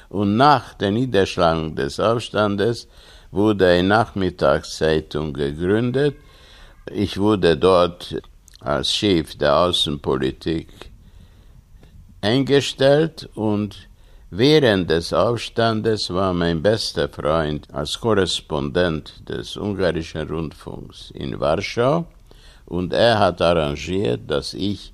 und 0.09 0.37
nach 0.37 0.75
der 0.75 0.93
Niederschlagung 0.93 1.75
des 1.75 1.99
Aufstandes 1.99 2.89
wurde 3.31 3.69
eine 3.69 3.89
Nachmittagszeitung 3.89 5.33
gegründet. 5.33 6.17
Ich 6.91 7.19
wurde 7.19 7.57
dort 7.57 8.17
als 8.61 8.93
Chef 8.95 9.37
der 9.37 9.57
Außenpolitik 9.59 10.94
eingestellt 12.25 13.29
und 13.35 13.89
während 14.31 14.89
des 14.89 15.13
Aufstandes 15.13 16.09
war 16.09 16.33
mein 16.33 16.63
bester 16.63 17.09
Freund 17.09 17.69
als 17.73 18.01
Korrespondent 18.01 19.29
des 19.29 19.57
ungarischen 19.59 20.27
Rundfunks 20.27 21.11
in 21.11 21.39
Warschau 21.39 22.07
und 22.65 22.95
er 22.95 23.19
hat 23.19 23.43
arrangiert, 23.43 24.23
dass 24.27 24.55
ich 24.55 24.93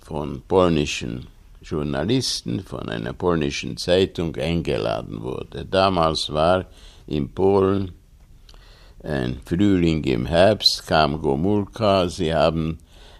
von 0.00 0.42
polnischen 0.46 1.26
Journalisten 1.62 2.60
von 2.60 2.88
einer 2.90 3.14
polnischen 3.14 3.76
Zeitung 3.78 4.36
eingeladen 4.36 5.22
wurde. 5.22 5.64
Damals 5.64 6.30
war 6.30 6.66
in 7.06 7.30
Polen 7.30 7.92
ein 9.02 9.40
Frühling 9.44 10.04
im 10.04 10.26
Herbst, 10.26 10.86
kam 10.86 11.20
Gomulka, 11.22 12.08
sie 12.08 12.34
haben 12.34 12.78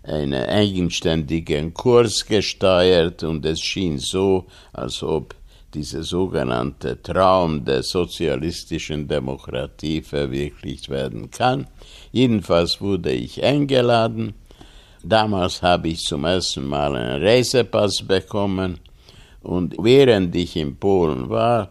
einen 0.09 0.49
eigenständigen 0.49 1.75
Kurs 1.75 2.25
gesteuert 2.27 3.23
und 3.23 3.45
es 3.45 3.61
schien 3.61 3.99
so, 3.99 4.47
als 4.73 5.03
ob 5.03 5.35
dieser 5.75 6.03
sogenannte 6.03 7.03
Traum 7.03 7.63
der 7.65 7.83
sozialistischen 7.83 9.07
Demokratie 9.07 10.01
verwirklicht 10.01 10.89
werden 10.89 11.31
kann. 11.31 11.67
Jedenfalls 12.11 12.81
wurde 12.81 13.13
ich 13.13 13.45
eingeladen. 13.45 14.33
Damals 15.03 15.61
habe 15.63 15.89
ich 15.89 16.01
zum 16.01 16.25
ersten 16.25 16.67
Mal 16.67 16.97
einen 16.97 17.23
Reisepass 17.23 18.03
bekommen 18.03 18.79
und 19.43 19.77
während 19.79 20.35
ich 20.35 20.57
in 20.57 20.77
Polen 20.77 21.29
war, 21.29 21.69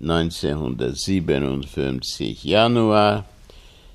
1957 0.00 2.44
Januar, 2.44 3.24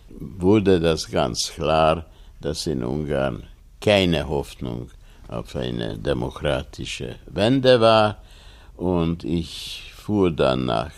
wurde 0.09 0.79
das 0.79 1.09
ganz 1.09 1.51
klar, 1.53 2.05
dass 2.39 2.67
in 2.67 2.83
Ungarn 2.83 3.43
keine 3.81 4.27
Hoffnung 4.27 4.89
auf 5.27 5.55
eine 5.55 5.97
demokratische 5.97 7.15
Wende 7.27 7.81
war. 7.81 8.21
Und 8.75 9.23
ich 9.23 9.91
fuhr 9.95 10.31
dann 10.31 10.65
nach 10.65 10.91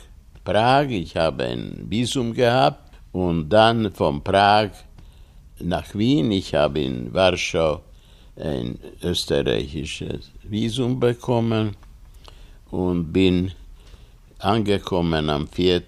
Prag. 0.43 0.89
Ich 0.89 1.15
habe 1.15 1.45
ein 1.45 1.85
Visum 1.89 2.33
gehabt 2.33 2.91
und 3.11 3.49
dann 3.49 3.91
von 3.91 4.23
Prag 4.23 4.71
nach 5.59 5.93
Wien. 5.95 6.31
Ich 6.31 6.55
habe 6.55 6.81
in 6.81 7.13
Warschau 7.13 7.81
ein 8.35 8.79
österreichisches 9.03 10.31
Visum 10.43 10.99
bekommen 10.99 11.75
und 12.71 13.11
bin 13.11 13.51
angekommen 14.39 15.29
am 15.29 15.47
4. 15.47 15.83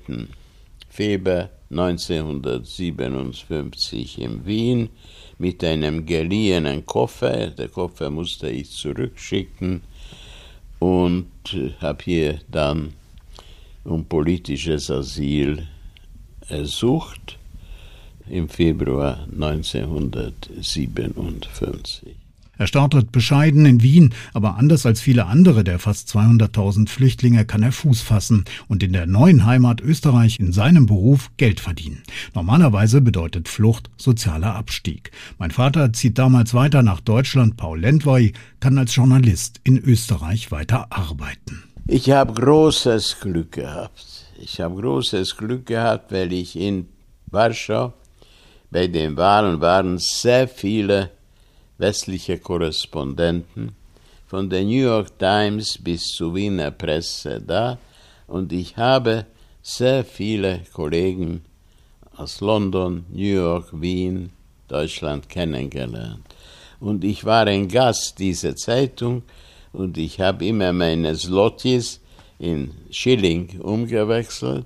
Februar 0.90 1.50
1957 1.70 4.20
in 4.20 4.46
Wien 4.46 4.90
mit 5.42 5.64
einem 5.64 6.06
geliehenen 6.06 6.86
Koffer. 6.86 7.48
Der 7.48 7.68
Koffer 7.68 8.12
musste 8.12 8.48
ich 8.48 8.70
zurückschicken 8.70 9.82
und 10.78 11.32
habe 11.80 12.04
hier 12.04 12.40
dann 12.48 12.94
um 13.84 14.06
politisches 14.06 14.92
Asyl 14.92 15.68
ersucht 16.48 17.40
im 18.30 18.50
Februar 18.50 19.26
1957. 19.32 22.16
Er 22.62 22.68
startet 22.68 23.12
bescheiden 23.12 23.66
in 23.66 23.82
Wien, 23.82 24.14
aber 24.36 24.56
anders 24.56 24.86
als 24.86 25.02
viele 25.02 25.26
andere 25.26 25.64
der 25.64 25.80
fast 25.80 26.08
200.000 26.10 26.90
Flüchtlinge 26.90 27.44
kann 27.44 27.64
er 27.64 27.72
Fuß 27.72 28.02
fassen 28.02 28.46
und 28.68 28.84
in 28.84 28.94
der 28.94 29.08
neuen 29.08 29.48
Heimat 29.48 29.82
Österreich 29.82 30.40
in 30.40 30.54
seinem 30.54 30.86
Beruf 30.86 31.32
Geld 31.38 31.60
verdienen. 31.60 32.04
Normalerweise 32.36 33.02
bedeutet 33.02 33.50
Flucht 33.50 33.90
sozialer 33.98 34.54
Abstieg. 34.54 35.10
Mein 35.40 35.50
Vater 35.50 35.92
zieht 35.92 36.20
damals 36.20 36.54
weiter 36.54 36.84
nach 36.84 37.00
Deutschland. 37.00 37.58
Paul 37.58 37.80
Lendwey 37.80 38.34
kann 38.60 38.78
als 38.78 38.96
Journalist 38.96 39.60
in 39.64 39.80
Österreich 39.80 40.52
weiter 40.52 40.86
arbeiten. 40.92 41.64
Ich 41.88 42.12
habe 42.12 42.32
großes 42.40 43.22
Glück 43.22 43.54
gehabt. 43.54 44.06
Ich 44.40 44.62
habe 44.62 44.80
großes 44.80 45.36
Glück 45.36 45.66
gehabt, 45.66 46.12
weil 46.12 46.32
ich 46.32 46.56
in 46.56 46.88
Warschau 47.26 47.94
bei 48.70 48.86
den 48.86 49.18
Wahlen 49.18 49.60
waren 49.62 49.98
sehr 49.98 50.48
viele 50.48 51.10
westliche 51.82 52.38
Korrespondenten 52.38 53.76
von 54.28 54.50
der 54.50 54.64
New 54.64 54.84
York 54.84 55.18
Times 55.18 55.78
bis 55.78 56.04
zur 56.16 56.36
Wiener 56.36 56.72
Presse 56.72 57.42
da 57.42 57.78
und 58.28 58.54
ich 58.54 58.78
habe 58.78 59.26
sehr 59.64 60.06
viele 60.06 60.62
Kollegen 60.74 61.42
aus 62.16 62.40
London, 62.40 63.06
New 63.10 63.36
York, 63.44 63.70
Wien, 63.74 64.30
Deutschland 64.68 65.28
kennengelernt. 65.28 66.24
Und 66.80 67.04
ich 67.04 67.26
war 67.26 67.48
ein 67.48 67.68
Gast 67.68 68.20
dieser 68.20 68.56
Zeitung 68.56 69.24
und 69.74 69.98
ich 69.98 70.20
habe 70.20 70.46
immer 70.46 70.74
meine 70.74 71.16
Slotjes 71.16 72.00
in 72.38 72.74
Schilling 72.92 73.60
umgewechselt 73.60 74.66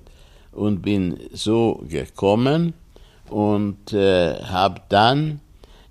und 0.52 0.82
bin 0.82 1.18
so 1.32 1.82
gekommen 1.88 2.74
und 3.28 3.92
äh, 3.92 4.34
habe 4.42 4.82
dann 4.88 5.40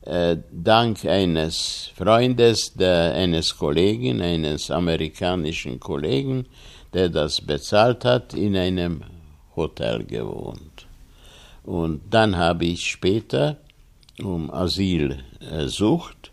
äh, 0.05 0.37
dank 0.51 1.03
eines 1.05 1.91
Freundes, 1.95 2.73
der, 2.73 3.13
eines 3.15 3.57
Kollegen, 3.57 4.21
eines 4.21 4.71
amerikanischen 4.71 5.79
Kollegen, 5.79 6.45
der 6.93 7.09
das 7.09 7.41
bezahlt 7.41 8.05
hat, 8.05 8.33
in 8.33 8.55
einem 8.55 9.03
Hotel 9.55 10.03
gewohnt. 10.03 10.87
Und 11.63 12.01
dann 12.09 12.37
habe 12.37 12.65
ich 12.65 12.85
später 12.85 13.57
um 14.21 14.51
Asyl 14.51 15.23
ersucht 15.39 16.31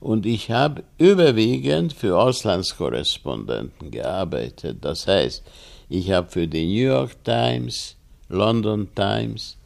und 0.00 0.26
ich 0.26 0.50
habe 0.50 0.84
überwiegend 0.98 1.94
für 1.94 2.18
Auslandskorrespondenten 2.18 3.90
gearbeitet. 3.90 4.78
Das 4.82 5.06
heißt, 5.06 5.42
ich 5.88 6.10
habe 6.10 6.30
für 6.30 6.46
die 6.46 6.66
New 6.66 6.92
York 6.92 7.24
Times, 7.24 7.96
London 8.28 8.94
Times, 8.94 9.56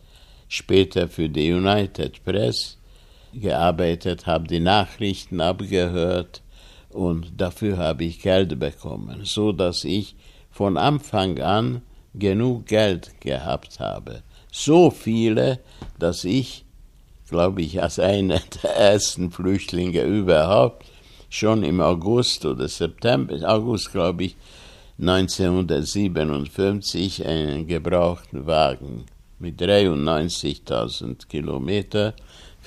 später 0.49 1.09
für 1.09 1.29
die 1.29 1.53
United 1.53 2.25
Press 2.25 2.78
gearbeitet, 3.33 4.27
habe 4.27 4.49
die 4.49 4.61
Nachrichten 4.61 5.41
abgehört 5.41 6.43
und 6.91 7.41
dafür 7.41 7.79
habe 7.79 8.05
ich 8.05 8.21
Geld 8.21 8.59
bekommen, 8.59 9.21
so 9.25 9.53
dass 9.53 9.85
ich 9.85 10.17
von 10.51 10.77
Anfang 10.77 11.41
an 11.41 11.83
genug 12.15 12.67
Geld 12.67 13.21
gehabt 13.21 13.81
habe. 13.81 14.23
So 14.51 14.91
viele, 14.91 15.61
dass 15.99 16.25
ich 16.25 16.65
glaube 17.29 17.63
ich, 17.63 17.83
als 17.83 17.99
einer 17.99 18.41
der 18.63 18.77
ersten 18.77 19.31
Flüchtlinge 19.31 20.03
überhaupt, 20.03 20.87
schon 21.31 21.63
im 21.63 21.83
August 21.83 22.47
oder 22.47 22.69
September, 22.69 23.35
August 23.49 23.93
glaube 23.93 24.25
ich, 24.25 24.35
1957 24.99 27.27
einen 27.27 27.69
gebrauchten 27.69 28.47
Wagen 28.47 29.05
mit 29.39 29.61
93.000 29.61 31.29
Kilometer 31.29 32.15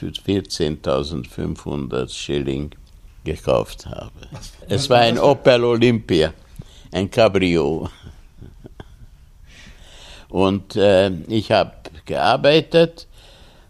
für 0.02 0.08
14.500 0.08 2.12
Schilling 2.12 2.72
gekauft 3.24 3.86
habe. 3.86 4.10
Es 4.68 4.90
war 4.90 5.02
ein 5.02 5.20
Opel 5.20 5.64
Olympia, 5.64 6.34
ein 6.92 7.12
Cabrio. 7.12 7.88
Und 10.30 10.76
äh, 10.76 11.12
ich 11.28 11.52
habe 11.52 11.74
gearbeitet 12.06 13.06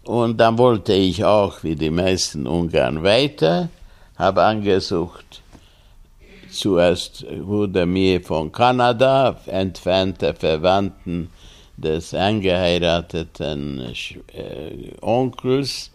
und 0.04 0.38
dann 0.38 0.56
wollte 0.56 0.94
ich 0.94 1.22
auch, 1.22 1.62
wie 1.64 1.76
die 1.76 1.90
meisten 1.90 2.46
Ungarn, 2.46 3.02
weiter, 3.02 3.68
habe 4.16 4.42
angesucht. 4.42 5.42
Zuerst 6.50 7.26
wurde 7.40 7.84
mir 7.84 8.22
von 8.22 8.50
Kanada 8.50 9.36
entfernte 9.44 10.32
Verwandten 10.32 11.28
des 11.76 12.14
angeheirateten 12.14 13.92
äh, 14.32 14.94
Onkels 15.02 15.91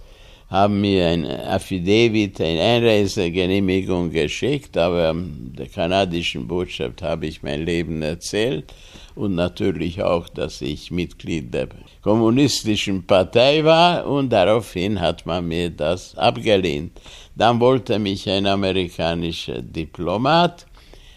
haben 0.49 0.79
mir 0.79 1.07
ein 1.07 1.25
Affidavit, 1.25 2.39
eine 2.39 2.61
Einreisegenehmigung 2.61 4.11
geschickt, 4.11 4.77
aber 4.77 5.13
der 5.15 5.67
kanadischen 5.67 6.47
Botschaft 6.47 7.01
habe 7.01 7.27
ich 7.27 7.43
mein 7.43 7.65
Leben 7.65 8.01
erzählt 8.01 8.73
und 9.15 9.35
natürlich 9.35 10.01
auch, 10.01 10.29
dass 10.29 10.61
ich 10.61 10.89
Mitglied 10.89 11.53
der 11.53 11.67
kommunistischen 12.01 13.05
Partei 13.05 13.63
war 13.65 14.07
und 14.07 14.29
daraufhin 14.29 15.01
hat 15.01 15.25
man 15.25 15.47
mir 15.47 15.69
das 15.69 16.17
abgelehnt. 16.17 16.91
Dann 17.35 17.59
wollte 17.59 17.99
mich 17.99 18.29
ein 18.29 18.45
amerikanischer 18.45 19.61
Diplomat 19.61 20.65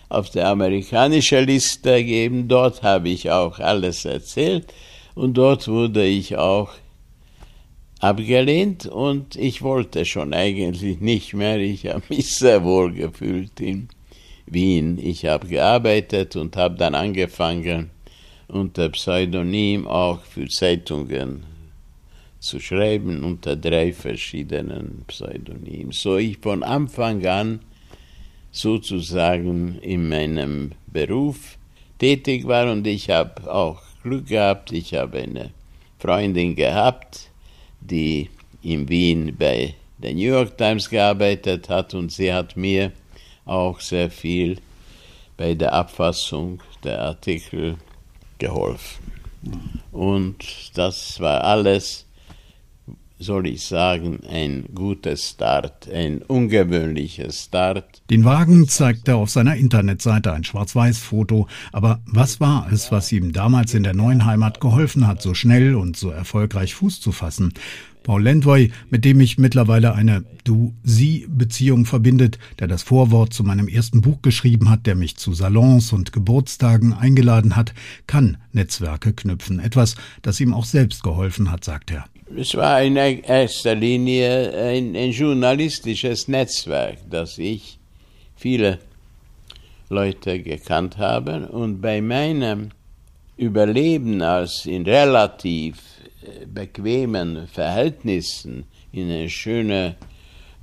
auf 0.08 0.30
der 0.30 0.48
amerikanischen 0.48 1.46
Liste 1.46 2.02
geben. 2.02 2.48
Dort 2.48 2.82
habe 2.82 3.10
ich 3.10 3.30
auch 3.30 3.60
alles 3.60 4.04
erzählt 4.04 4.74
und 5.14 5.34
dort 5.34 5.68
wurde 5.68 6.04
ich 6.04 6.36
auch 6.36 6.70
abgelehnt 8.00 8.86
und 8.86 9.36
ich 9.36 9.62
wollte 9.62 10.04
schon 10.04 10.32
eigentlich 10.32 11.00
nicht 11.00 11.34
mehr. 11.34 11.58
Ich 11.58 11.86
habe 11.86 12.02
mich 12.08 12.34
sehr 12.34 12.64
wohl 12.64 12.92
gefühlt 12.92 13.60
in 13.60 13.88
Wien. 14.46 14.98
Ich 14.98 15.26
habe 15.26 15.46
gearbeitet 15.46 16.34
und 16.34 16.56
habe 16.56 16.76
dann 16.76 16.94
angefangen, 16.94 17.90
unter 18.48 18.88
Pseudonym 18.88 19.86
auch 19.86 20.22
für 20.22 20.48
Zeitungen 20.48 21.44
zu 22.40 22.58
schreiben, 22.58 23.22
unter 23.22 23.54
drei 23.54 23.92
verschiedenen 23.92 25.04
Pseudonymen. 25.06 25.92
So 25.92 26.16
ich 26.16 26.38
von 26.38 26.62
Anfang 26.62 27.24
an 27.26 27.60
sozusagen 28.50 29.78
in 29.82 30.08
meinem 30.08 30.72
Beruf 30.86 31.58
tätig 31.98 32.48
war 32.48 32.72
und 32.72 32.86
ich 32.86 33.10
habe 33.10 33.52
auch 33.52 33.82
Glück 34.02 34.28
gehabt. 34.28 34.72
Ich 34.72 34.94
habe 34.94 35.18
eine 35.18 35.50
Freundin 35.98 36.56
gehabt, 36.56 37.29
die 37.80 38.30
in 38.62 38.88
Wien 38.88 39.34
bei 39.38 39.74
der 39.98 40.14
New 40.14 40.20
York 40.20 40.56
Times 40.56 40.88
gearbeitet 40.88 41.68
hat 41.68 41.94
und 41.94 42.10
sie 42.12 42.32
hat 42.32 42.56
mir 42.56 42.92
auch 43.44 43.80
sehr 43.80 44.10
viel 44.10 44.58
bei 45.36 45.54
der 45.54 45.72
Abfassung 45.72 46.62
der 46.84 47.00
Artikel 47.00 47.76
geholfen. 48.38 49.12
Und 49.92 50.70
das 50.74 51.18
war 51.20 51.44
alles, 51.44 52.06
soll 53.20 53.46
ich 53.46 53.62
sagen, 53.62 54.20
ein 54.28 54.64
guter 54.74 55.16
Start, 55.16 55.88
ein 55.92 56.22
ungewöhnlicher 56.22 57.30
Start. 57.30 58.02
Den 58.08 58.24
Wagen 58.24 58.66
zeigt 58.66 59.08
er 59.08 59.18
auf 59.18 59.30
seiner 59.30 59.56
Internetseite, 59.56 60.32
ein 60.32 60.42
Schwarz-Weiß-Foto. 60.42 61.46
Aber 61.70 62.00
was 62.06 62.40
war 62.40 62.68
es, 62.72 62.90
was 62.90 63.12
ihm 63.12 63.32
damals 63.32 63.74
in 63.74 63.82
der 63.82 63.94
neuen 63.94 64.24
Heimat 64.24 64.60
geholfen 64.60 65.06
hat, 65.06 65.20
so 65.20 65.34
schnell 65.34 65.74
und 65.74 65.96
so 65.96 66.10
erfolgreich 66.10 66.74
Fuß 66.74 67.00
zu 67.00 67.12
fassen? 67.12 67.52
Paul 68.02 68.22
Lendwey, 68.22 68.72
mit 68.88 69.04
dem 69.04 69.18
mich 69.18 69.38
mittlerweile 69.38 69.94
eine 69.94 70.24
Du-Sie-Beziehung 70.44 71.84
verbindet, 71.84 72.38
der 72.58 72.68
das 72.68 72.82
Vorwort 72.82 73.34
zu 73.34 73.44
meinem 73.44 73.68
ersten 73.68 74.00
Buch 74.00 74.22
geschrieben 74.22 74.70
hat, 74.70 74.86
der 74.86 74.94
mich 74.94 75.16
zu 75.16 75.32
Salons 75.34 75.92
und 75.92 76.12
Geburtstagen 76.12 76.92
eingeladen 76.92 77.56
hat, 77.56 77.74
kann 78.06 78.38
Netzwerke 78.52 79.12
knüpfen. 79.12 79.60
Etwas, 79.60 79.96
das 80.22 80.40
ihm 80.40 80.54
auch 80.54 80.64
selbst 80.64 81.02
geholfen 81.02 81.50
hat, 81.50 81.64
sagt 81.64 81.90
er. 81.90 82.04
Es 82.36 82.54
war 82.54 82.82
in 82.82 82.96
erster 82.96 83.74
Linie 83.74 84.52
ein, 84.56 84.94
ein 84.94 85.10
journalistisches 85.10 86.28
Netzwerk, 86.28 86.98
das 87.10 87.38
ich 87.38 87.78
viele 88.36 88.78
Leute 89.88 90.40
gekannt 90.40 90.98
habe 90.98 91.48
und 91.48 91.80
bei 91.80 92.00
meinem 92.00 92.70
Überleben 93.36 94.22
als 94.22 94.64
in 94.66 94.84
relativ 94.84 95.76
bequemen 96.46 97.46
Verhältnissen, 97.46 98.64
in 98.92 99.10
eine 99.10 99.30
schöne 99.30 99.96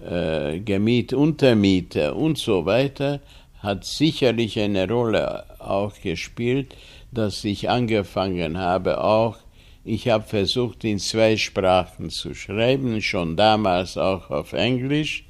äh, 0.03 0.59
Gemiet, 0.59 1.13
Untermiete 1.13 2.13
und 2.13 2.37
so 2.37 2.65
weiter, 2.65 3.21
hat 3.59 3.85
sicherlich 3.85 4.59
eine 4.59 4.87
Rolle 4.87 5.45
auch 5.59 5.93
gespielt, 6.01 6.75
dass 7.11 7.43
ich 7.43 7.69
angefangen 7.69 8.57
habe, 8.57 9.03
auch 9.03 9.37
ich 9.83 10.09
habe 10.09 10.25
versucht, 10.25 10.83
in 10.83 10.99
zwei 10.99 11.37
Sprachen 11.37 12.09
zu 12.09 12.33
schreiben, 12.33 13.01
schon 13.01 13.37
damals 13.37 13.97
auch 13.97 14.29
auf 14.29 14.51
Englisch 14.51 15.23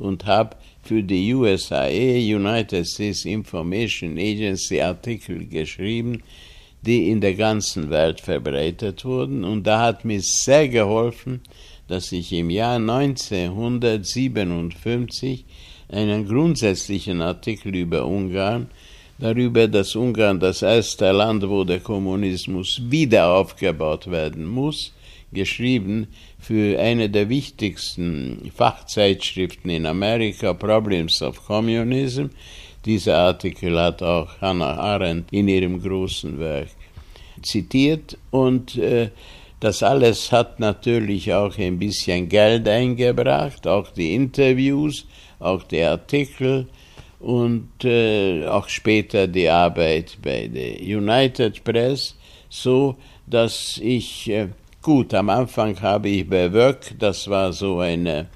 und 0.00 0.26
habe 0.26 0.56
für 0.82 1.02
die 1.02 1.32
USAA, 1.32 1.86
United 1.86 2.88
States 2.88 3.24
Information 3.24 4.18
Agency, 4.18 4.80
Artikel 4.80 5.46
geschrieben, 5.46 6.22
die 6.82 7.10
in 7.10 7.20
der 7.20 7.34
ganzen 7.34 7.90
Welt 7.90 8.20
verbreitet 8.20 9.04
wurden. 9.04 9.42
Und 9.44 9.66
da 9.66 9.82
hat 9.82 10.04
mir 10.04 10.20
sehr 10.20 10.68
geholfen, 10.68 11.40
dass 11.88 12.12
ich 12.12 12.32
im 12.32 12.50
Jahr 12.50 12.76
1957 12.76 15.44
einen 15.88 16.26
grundsätzlichen 16.26 17.20
Artikel 17.20 17.74
über 17.74 18.06
Ungarn, 18.06 18.70
darüber, 19.18 19.66
dass 19.68 19.96
Ungarn 19.96 20.40
das 20.40 20.62
erste 20.62 21.12
Land, 21.12 21.46
wo 21.48 21.64
der 21.64 21.80
Kommunismus 21.80 22.80
wieder 22.88 23.34
aufgebaut 23.34 24.10
werden 24.10 24.46
muss, 24.46 24.94
geschrieben 25.32 26.08
für 26.38 26.80
eine 26.80 27.10
der 27.10 27.28
wichtigsten 27.28 28.50
Fachzeitschriften 28.54 29.70
in 29.70 29.86
Amerika, 29.86 30.54
Problems 30.54 31.20
of 31.22 31.44
Communism, 31.44 32.26
Dieser 32.84 33.18
Artikel 33.18 33.78
hat 33.78 34.02
auch 34.02 34.40
Hannah 34.40 34.76
Arendt 34.78 35.32
in 35.32 35.48
ihrem 35.48 35.82
großen 35.82 36.38
Werk 36.38 36.68
zitiert 37.42 38.16
und 38.30 38.76
äh, 38.76 39.10
das 39.60 39.82
alles 39.82 40.32
hat 40.32 40.58
natürlich 40.58 41.34
auch 41.34 41.58
ein 41.58 41.78
bisschen 41.78 42.28
Geld 42.30 42.66
eingebracht, 42.66 43.66
auch 43.66 43.90
die 43.90 44.14
Interviews, 44.14 45.06
auch 45.38 45.62
die 45.64 45.82
Artikel 45.82 46.66
und 47.18 47.68
äh, 47.84 48.46
auch 48.46 48.68
später 48.70 49.26
die 49.26 49.48
Arbeit 49.50 50.16
bei 50.22 50.48
der 50.48 50.80
United 50.80 51.62
Press, 51.62 52.16
so 52.48 52.96
dass 53.26 53.78
ich 53.82 54.30
äh, 54.30 54.48
gut 54.80 55.12
am 55.12 55.28
Anfang 55.28 55.78
habe 55.82 56.08
ich 56.08 56.28
bei 56.28 56.50
Work, 56.50 56.94
das 56.98 57.28
war 57.28 57.52
so 57.52 57.80
eine 57.80 58.28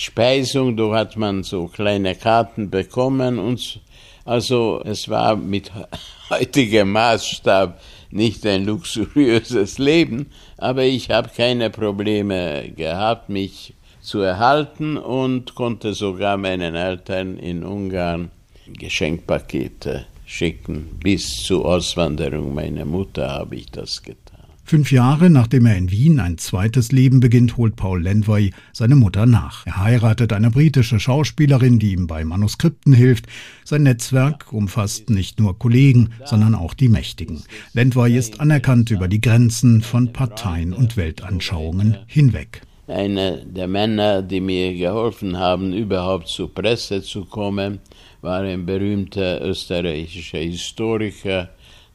Speisung, 0.00 0.76
da 0.76 0.94
hat 0.94 1.16
man 1.16 1.42
so 1.42 1.66
kleine 1.66 2.14
Karten 2.14 2.70
bekommen 2.70 3.40
und 3.40 3.80
also 4.24 4.80
es 4.84 5.08
war 5.08 5.34
mit 5.34 5.72
heutigem 6.30 6.92
Maßstab 6.92 7.80
nicht 8.12 8.46
ein 8.46 8.64
luxuriöses 8.64 9.78
Leben, 9.78 10.30
aber 10.56 10.84
ich 10.84 11.10
habe 11.10 11.30
keine 11.36 11.68
Probleme 11.70 12.70
gehabt, 12.76 13.28
mich 13.28 13.74
zu 14.00 14.20
erhalten 14.20 14.98
und 14.98 15.56
konnte 15.56 15.94
sogar 15.94 16.36
meinen 16.36 16.76
Eltern 16.76 17.36
in 17.36 17.64
Ungarn 17.64 18.30
Geschenkpakete 18.68 20.06
schicken. 20.24 20.96
Bis 21.02 21.42
zur 21.42 21.64
Auswanderung 21.64 22.54
meiner 22.54 22.84
Mutter 22.84 23.30
habe 23.32 23.56
ich 23.56 23.66
das 23.66 24.00
getan. 24.00 24.27
Fünf 24.68 24.92
Jahre 24.92 25.30
nachdem 25.30 25.64
er 25.64 25.78
in 25.78 25.90
Wien 25.90 26.20
ein 26.20 26.36
zweites 26.36 26.92
Leben 26.92 27.20
beginnt, 27.20 27.56
holt 27.56 27.74
Paul 27.74 28.02
Lenvoy 28.02 28.50
seine 28.74 28.96
Mutter 28.96 29.24
nach. 29.24 29.64
Er 29.66 29.78
heiratet 29.78 30.34
eine 30.34 30.50
britische 30.50 31.00
Schauspielerin, 31.00 31.78
die 31.78 31.92
ihm 31.92 32.06
bei 32.06 32.22
Manuskripten 32.22 32.92
hilft. 32.92 33.28
Sein 33.64 33.84
Netzwerk 33.84 34.52
umfasst 34.52 35.08
nicht 35.08 35.40
nur 35.40 35.58
Kollegen, 35.58 36.10
sondern 36.26 36.54
auch 36.54 36.74
die 36.74 36.90
Mächtigen. 36.90 37.44
Lenvoy 37.72 38.14
ist 38.14 38.40
anerkannt 38.40 38.90
über 38.90 39.08
die 39.08 39.22
Grenzen 39.22 39.80
von 39.80 40.12
Parteien 40.12 40.74
und 40.74 40.98
Weltanschauungen 40.98 41.96
hinweg. 42.06 42.60
Einer 42.88 43.38
der 43.38 43.68
Männer, 43.68 44.20
die 44.20 44.42
mir 44.42 44.74
geholfen 44.74 45.38
haben, 45.38 45.72
überhaupt 45.72 46.28
zur 46.28 46.52
Presse 46.52 47.00
zu 47.00 47.24
kommen, 47.24 47.78
war 48.20 48.42
ein 48.42 48.66
berühmter 48.66 49.40
österreichischer 49.40 50.40
Historiker, 50.40 51.48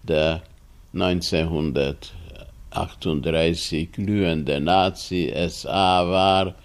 der 0.08 0.42
1900 0.96 2.14
38 2.76 3.92
glühende 3.92 4.60
Nazi-SA 4.60 6.10
war 6.10 6.56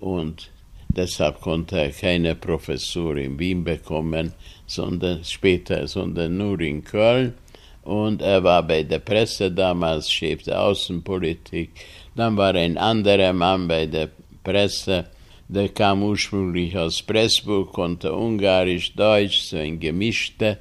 und 0.00 0.50
deshalb 0.88 1.40
konnte 1.40 1.78
er 1.78 1.90
keine 1.90 2.34
Professur 2.34 3.16
in 3.16 3.38
Wien 3.38 3.64
bekommen, 3.64 4.32
sondern 4.66 5.24
später, 5.24 5.86
sondern 5.86 6.36
nur 6.36 6.60
in 6.60 6.84
Köln. 6.84 7.34
Und 7.82 8.20
er 8.20 8.44
war 8.44 8.62
bei 8.62 8.82
der 8.82 8.98
Presse 8.98 9.50
damals 9.50 10.10
Chef 10.10 10.42
der 10.42 10.60
Außenpolitik. 10.60 11.70
Dann 12.14 12.36
war 12.36 12.54
ein 12.54 12.76
anderer 12.76 13.32
Mann 13.32 13.66
bei 13.66 13.86
der 13.86 14.10
Presse, 14.44 15.06
der 15.48 15.70
kam 15.70 16.02
ursprünglich 16.02 16.76
aus 16.76 17.00
Pressburg, 17.00 17.72
konnte 17.72 18.12
Ungarisch, 18.12 18.94
Deutsch, 18.94 19.40
so 19.40 19.56
eine 19.56 19.78
gemischte 19.78 20.58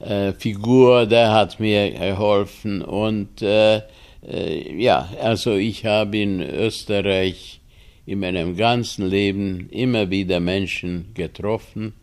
äh, 0.00 0.32
Figur, 0.32 1.06
der 1.06 1.32
hat 1.32 1.60
mir 1.60 1.92
geholfen 1.92 2.82
und 2.82 3.42
äh, 3.42 3.82
äh, 4.26 4.80
ja, 4.80 5.08
also 5.20 5.54
ich 5.54 5.84
habe 5.84 6.18
in 6.18 6.40
Österreich 6.40 7.60
in 8.06 8.20
meinem 8.20 8.56
ganzen 8.56 9.08
Leben 9.08 9.68
immer 9.70 10.10
wieder 10.10 10.40
Menschen 10.40 11.10
getroffen, 11.14 11.94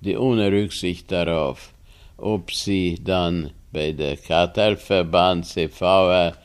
die 0.00 0.16
ohne 0.16 0.50
Rücksicht 0.50 1.10
darauf, 1.10 1.72
ob 2.16 2.52
sie 2.52 2.98
dann 3.02 3.50
bei 3.72 3.92
der 3.92 4.16
Kartellverband 4.16 5.46
CVR 5.46 6.36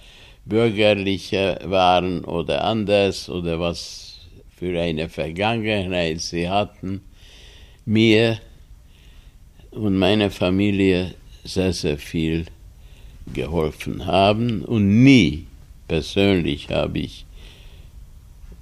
bürgerlicher 0.46 1.60
waren 1.64 2.24
oder 2.26 2.64
anders 2.64 3.30
oder 3.30 3.60
was 3.60 4.20
für 4.56 4.80
eine 4.80 5.10
Vergangenheit 5.10 6.20
sie 6.20 6.50
hatten, 6.50 7.02
mir 7.86 8.40
und 9.72 9.98
meiner 9.98 10.32
Familie 10.32 11.14
sehr, 11.44 11.74
sehr 11.74 11.98
viel 11.98 12.46
geholfen 13.34 14.06
haben 14.06 14.64
und 14.64 15.04
nie 15.04 15.46
persönlich 15.88 16.70
habe 16.70 17.00
ich 17.00 17.26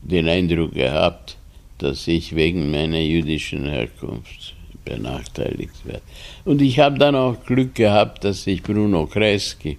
den 0.01 0.27
Eindruck 0.27 0.73
gehabt, 0.73 1.37
dass 1.77 2.07
ich 2.07 2.35
wegen 2.35 2.71
meiner 2.71 2.99
jüdischen 2.99 3.65
Herkunft 3.65 4.55
benachteiligt 4.85 5.85
werde. 5.85 6.01
Und 6.45 6.61
ich 6.61 6.79
habe 6.79 6.97
dann 6.97 7.15
auch 7.15 7.43
Glück 7.45 7.75
gehabt, 7.75 8.23
dass 8.23 8.47
ich 8.47 8.63
Bruno 8.63 9.05
Kreisky 9.05 9.77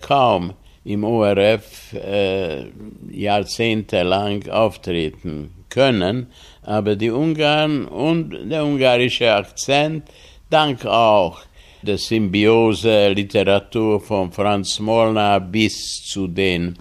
kaum 0.00 0.54
im 0.84 1.04
ORF 1.04 1.92
äh, 1.92 2.64
jahrzehntelang 3.10 4.48
auftreten 4.48 5.50
können. 5.68 6.28
Aber 6.62 6.96
die 6.96 7.10
Ungarn 7.10 7.84
und 7.84 8.50
der 8.50 8.64
ungarische 8.64 9.32
Akzent, 9.32 10.04
dank 10.50 10.86
auch 10.86 11.40
der 11.82 11.98
Symbiose 11.98 13.10
Literatur 13.10 14.00
von 14.00 14.32
Franz 14.32 14.80
Molnar 14.80 15.40
bis 15.40 16.02
zu 16.04 16.26
den 16.26 16.76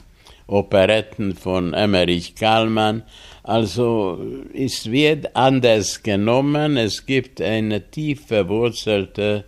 Operetten 0.48 1.36
von 1.36 1.74
Emmerich 1.74 2.34
Kallmann, 2.34 3.04
also 3.48 4.20
es 4.54 4.92
wird 4.92 5.36
anders 5.36 6.04
genommen, 6.04 6.76
es 6.76 7.06
gibt 7.06 7.42
eine 7.42 7.90
tief 7.90 8.28
verwurzelte 8.28 9.46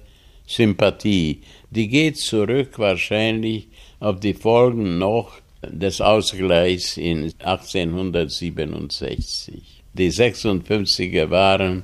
Sympathie, 0.47 1.41
die 1.69 1.89
geht 1.89 2.17
zurück 2.17 2.79
wahrscheinlich 2.79 3.67
auf 3.99 4.21
die 4.21 4.33
Folgen 4.33 4.99
noch 4.99 5.41
des 5.61 5.99
Ausgleichs 5.99 6.95
in 6.95 7.33
1867. 7.39 9.83
Die 9.93 10.11
56er 10.11 11.29
waren 11.29 11.83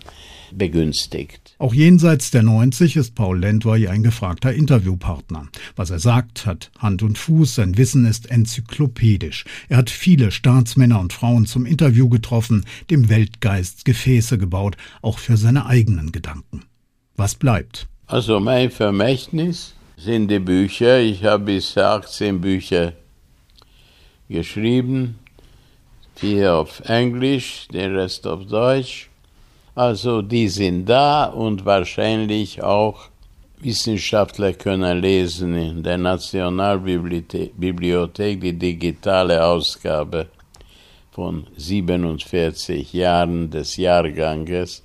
begünstigt. 0.52 1.56
Auch 1.58 1.74
jenseits 1.74 2.32
der 2.32 2.44
90 2.44 2.96
ist 2.96 3.16
Paul 3.16 3.40
Lendwey 3.40 3.88
ein 3.88 4.04
gefragter 4.04 4.54
Interviewpartner. 4.54 5.48
Was 5.76 5.90
er 5.90 6.00
sagt, 6.00 6.46
hat 6.46 6.72
Hand 6.80 7.04
und 7.04 7.18
Fuß, 7.18 7.56
sein 7.56 7.78
Wissen 7.78 8.06
ist 8.06 8.30
enzyklopädisch. 8.30 9.46
Er 9.70 9.78
hat 9.78 9.90
viele 9.90 10.32
Staatsmänner 10.32 11.00
und 11.00 11.14
Frauen 11.14 11.46
zum 11.46 11.66
Interview 11.66 12.10
getroffen, 12.10 12.66
dem 12.90 13.10
Weltgeist 13.10 13.86
Gefäße 13.86 14.38
gebaut, 14.38 14.78
auch 15.02 15.20
für 15.20 15.38
seine 15.38 15.66
eigenen 15.66 16.12
Gedanken. 16.12 16.64
Was 17.16 17.36
bleibt? 17.36 17.88
Also 18.08 18.40
mein 18.40 18.70
Vermächtnis 18.70 19.74
sind 19.98 20.30
die 20.30 20.40
Bücher. 20.40 21.00
Ich 21.00 21.24
habe 21.24 21.46
bisher 21.46 21.90
18 21.90 22.42
Bücher 22.42 22.94
geschrieben, 24.30 25.20
vier 26.16 26.56
auf 26.56 26.82
Englisch, 26.82 27.68
den 27.72 27.96
Rest 27.96 28.28
auf 28.28 28.46
Deutsch. 28.46 29.10
Also 29.76 30.22
die 30.22 30.48
sind 30.48 30.86
da 30.86 31.26
und 31.26 31.66
wahrscheinlich 31.66 32.64
auch 32.64 33.10
Wissenschaftler 33.60 34.54
können 34.54 35.02
lesen 35.02 35.54
in 35.56 35.84
der 35.84 35.98
Nationalbibliothek 35.98 38.40
die 38.40 38.54
digitale 38.54 39.44
Ausgabe 39.44 40.28
von 41.12 41.46
47 41.58 42.94
Jahren 42.94 43.50
des 43.50 43.76
Jahrganges 43.76 44.82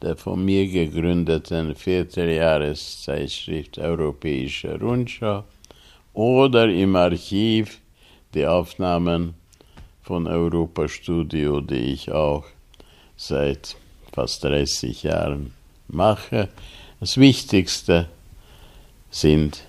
der 0.00 0.16
von 0.16 0.42
mir 0.42 0.66
gegründeten 0.66 1.74
Vierteljahreszeitschrift 1.74 3.78
Europäische 3.78 4.80
Rundschau 4.80 5.44
oder 6.14 6.70
im 6.70 6.96
Archiv 6.96 7.82
die 8.32 8.46
Aufnahmen 8.46 9.34
von 10.00 10.26
Europa 10.26 10.88
Studio, 10.88 11.60
die 11.60 11.92
ich 11.92 12.10
auch 12.10 12.46
seit 13.16 13.76
fast 14.12 14.44
30 14.44 15.02
Jahren 15.02 15.52
mache. 15.88 16.48
Das 17.00 17.16
Wichtigste 17.16 18.08
sind 19.10 19.64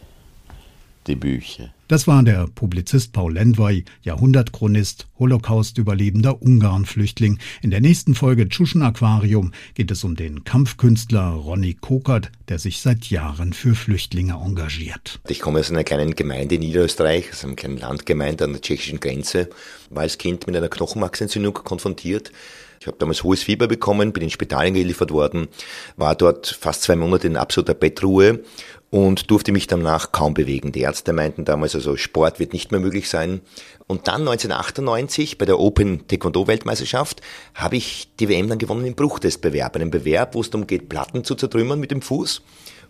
die 1.07 1.15
Bücher. 1.15 1.73
Das 1.87 2.07
war 2.07 2.23
der 2.23 2.47
Publizist 2.47 3.11
Paul 3.11 3.33
Lendwey, 3.33 3.83
Jahrhundertchronist, 4.03 5.07
Holocaust-Überlebender 5.19 6.41
Ungarn-Flüchtling. 6.41 7.37
In 7.61 7.69
der 7.69 7.81
nächsten 7.81 8.15
Folge 8.15 8.47
Tschuschen 8.47 8.81
Aquarium 8.81 9.51
geht 9.73 9.91
es 9.91 10.05
um 10.05 10.15
den 10.15 10.45
Kampfkünstler 10.45 11.31
Ronny 11.31 11.73
Kokert, 11.73 12.31
der 12.47 12.59
sich 12.59 12.79
seit 12.79 13.09
Jahren 13.09 13.51
für 13.51 13.75
Flüchtlinge 13.75 14.35
engagiert. 14.35 15.19
Ich 15.27 15.41
komme 15.41 15.59
aus 15.59 15.69
einer 15.69 15.83
kleinen 15.83 16.15
Gemeinde 16.15 16.55
in 16.55 16.61
Niederösterreich, 16.61 17.31
aus 17.31 17.43
einem 17.43 17.57
kleinen 17.57 17.77
Landgemeinde 17.77 18.45
an 18.45 18.53
der 18.53 18.61
tschechischen 18.61 19.01
Grenze, 19.01 19.49
war 19.89 20.03
als 20.03 20.17
Kind 20.17 20.47
mit 20.47 20.55
einer 20.55 20.69
Knochenmarksentzündung 20.69 21.55
konfrontiert. 21.55 22.31
Ich 22.81 22.87
habe 22.87 22.97
damals 22.97 23.23
hohes 23.23 23.43
Fieber 23.43 23.67
bekommen, 23.67 24.11
bin 24.11 24.23
ins 24.23 24.33
Spital 24.33 24.61
eingeliefert 24.61 25.11
worden, 25.11 25.49
war 25.97 26.15
dort 26.15 26.47
fast 26.47 26.81
zwei 26.81 26.95
Monate 26.95 27.27
in 27.27 27.37
absoluter 27.37 27.75
Bettruhe 27.75 28.39
und 28.89 29.29
durfte 29.29 29.51
mich 29.51 29.67
danach 29.67 30.11
kaum 30.11 30.33
bewegen. 30.33 30.71
Die 30.71 30.81
Ärzte 30.81 31.13
meinten 31.13 31.45
damals, 31.45 31.75
also 31.75 31.95
Sport 31.95 32.39
wird 32.39 32.53
nicht 32.53 32.71
mehr 32.71 32.79
möglich 32.79 33.07
sein. 33.07 33.41
Und 33.85 34.07
dann 34.07 34.21
1998 34.21 35.37
bei 35.37 35.45
der 35.45 35.59
Open 35.59 36.07
Taekwondo 36.07 36.47
Weltmeisterschaft 36.47 37.21
habe 37.53 37.75
ich 37.75 38.09
die 38.19 38.27
WM 38.29 38.49
dann 38.49 38.57
gewonnen 38.57 38.87
im 38.87 38.95
Bruchtestbewerb, 38.95 39.75
einem 39.75 39.91
Bewerb, 39.91 40.33
wo 40.33 40.41
es 40.41 40.49
darum 40.49 40.65
geht, 40.65 40.89
Platten 40.89 41.23
zu 41.23 41.35
zertrümmern 41.35 41.79
mit 41.79 41.91
dem 41.91 42.01
Fuß. 42.01 42.41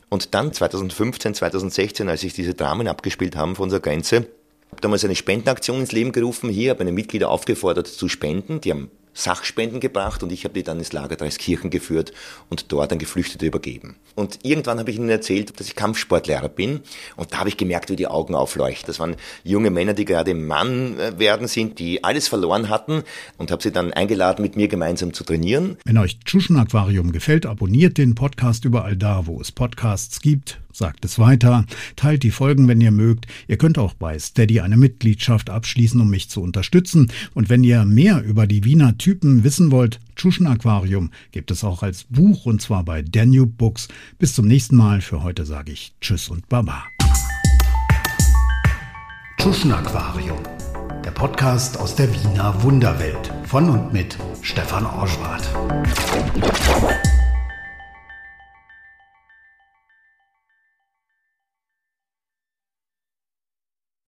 Und 0.07 0.33
dann 0.33 0.53
2015, 0.53 1.35
2016, 1.35 2.07
als 2.07 2.21
sich 2.21 2.31
diese 2.31 2.53
Dramen 2.53 2.87
abgespielt 2.87 3.35
haben 3.35 3.57
von 3.57 3.63
unserer 3.63 3.81
Grenze, 3.81 4.27
habe 4.71 4.79
damals 4.79 5.03
eine 5.03 5.15
Spendenaktion 5.15 5.81
ins 5.81 5.91
Leben 5.91 6.13
gerufen. 6.13 6.49
Hier 6.49 6.69
habe 6.69 6.85
meine 6.85 6.93
Mitglieder 6.93 7.29
aufgefordert 7.29 7.87
zu 7.87 8.07
spenden. 8.07 8.61
Die 8.61 8.71
haben 8.71 8.89
Sachspenden 9.13 9.79
gebracht 9.79 10.23
und 10.23 10.31
ich 10.31 10.43
habe 10.43 10.53
die 10.53 10.63
dann 10.63 10.79
ins 10.79 10.93
Lager 10.93 11.15
Dreiskirchen 11.15 11.69
geführt 11.69 12.13
und 12.49 12.71
dort 12.71 12.91
an 12.91 12.99
Geflüchtete 12.99 13.45
übergeben. 13.45 13.95
Und 14.15 14.39
irgendwann 14.43 14.79
habe 14.79 14.91
ich 14.91 14.97
ihnen 14.97 15.09
erzählt, 15.09 15.59
dass 15.59 15.67
ich 15.67 15.75
Kampfsportlehrer 15.75 16.49
bin 16.49 16.81
und 17.15 17.33
da 17.33 17.39
habe 17.39 17.49
ich 17.49 17.57
gemerkt, 17.57 17.89
wie 17.89 17.95
die 17.95 18.07
Augen 18.07 18.35
aufleuchten. 18.35 18.87
Das 18.87 18.99
waren 18.99 19.15
junge 19.43 19.69
Männer, 19.69 19.93
die 19.93 20.05
gerade 20.05 20.33
Mann 20.33 20.99
äh, 20.99 21.19
werden 21.19 21.47
sind, 21.47 21.79
die 21.79 22.03
alles 22.03 22.27
verloren 22.27 22.69
hatten 22.69 23.03
und 23.37 23.51
habe 23.51 23.61
sie 23.61 23.71
dann 23.71 23.93
eingeladen, 23.93 24.41
mit 24.41 24.55
mir 24.55 24.67
gemeinsam 24.67 25.13
zu 25.13 25.23
trainieren. 25.23 25.77
Wenn 25.85 25.97
euch 25.97 26.19
Tschuschen 26.19 26.57
Aquarium 26.57 27.11
gefällt, 27.11 27.45
abonniert 27.45 27.97
den 27.97 28.15
Podcast 28.15 28.65
überall 28.65 28.95
da, 28.95 29.25
wo 29.25 29.41
es 29.41 29.51
Podcasts 29.51 30.21
gibt 30.21 30.60
sagt 30.73 31.05
es 31.05 31.19
weiter, 31.19 31.65
teilt 31.95 32.23
die 32.23 32.31
Folgen, 32.31 32.67
wenn 32.67 32.81
ihr 32.81 32.91
mögt. 32.91 33.27
Ihr 33.47 33.57
könnt 33.57 33.77
auch 33.77 33.93
bei 33.93 34.17
Steady 34.17 34.59
eine 34.59 34.77
Mitgliedschaft 34.77 35.49
abschließen, 35.49 35.99
um 35.99 36.09
mich 36.09 36.29
zu 36.29 36.41
unterstützen. 36.41 37.11
Und 37.33 37.49
wenn 37.49 37.63
ihr 37.63 37.85
mehr 37.85 38.23
über 38.23 38.47
die 38.47 38.63
Wiener 38.63 38.97
Typen 38.97 39.43
wissen 39.43 39.71
wollt, 39.71 39.99
Tschuschen 40.15 40.47
Aquarium 40.47 41.11
gibt 41.31 41.51
es 41.51 41.63
auch 41.63 41.83
als 41.83 42.03
Buch 42.03 42.45
und 42.45 42.61
zwar 42.61 42.83
bei 42.83 43.01
Danube 43.01 43.53
Books. 43.57 43.87
Bis 44.19 44.35
zum 44.35 44.47
nächsten 44.47 44.75
Mal. 44.75 45.01
Für 45.01 45.23
heute 45.23 45.45
sage 45.45 45.71
ich 45.71 45.93
Tschüss 46.01 46.29
und 46.29 46.47
Baba. 46.49 46.83
Tschuschen 49.37 49.71
Aquarium. 49.71 50.39
Der 51.03 51.11
Podcast 51.11 51.79
aus 51.79 51.95
der 51.95 52.13
Wiener 52.13 52.61
Wunderwelt 52.61 53.33
von 53.45 53.69
und 53.69 53.91
mit 53.91 54.15
Stefan 54.43 54.85
Orschwart. 54.85 55.49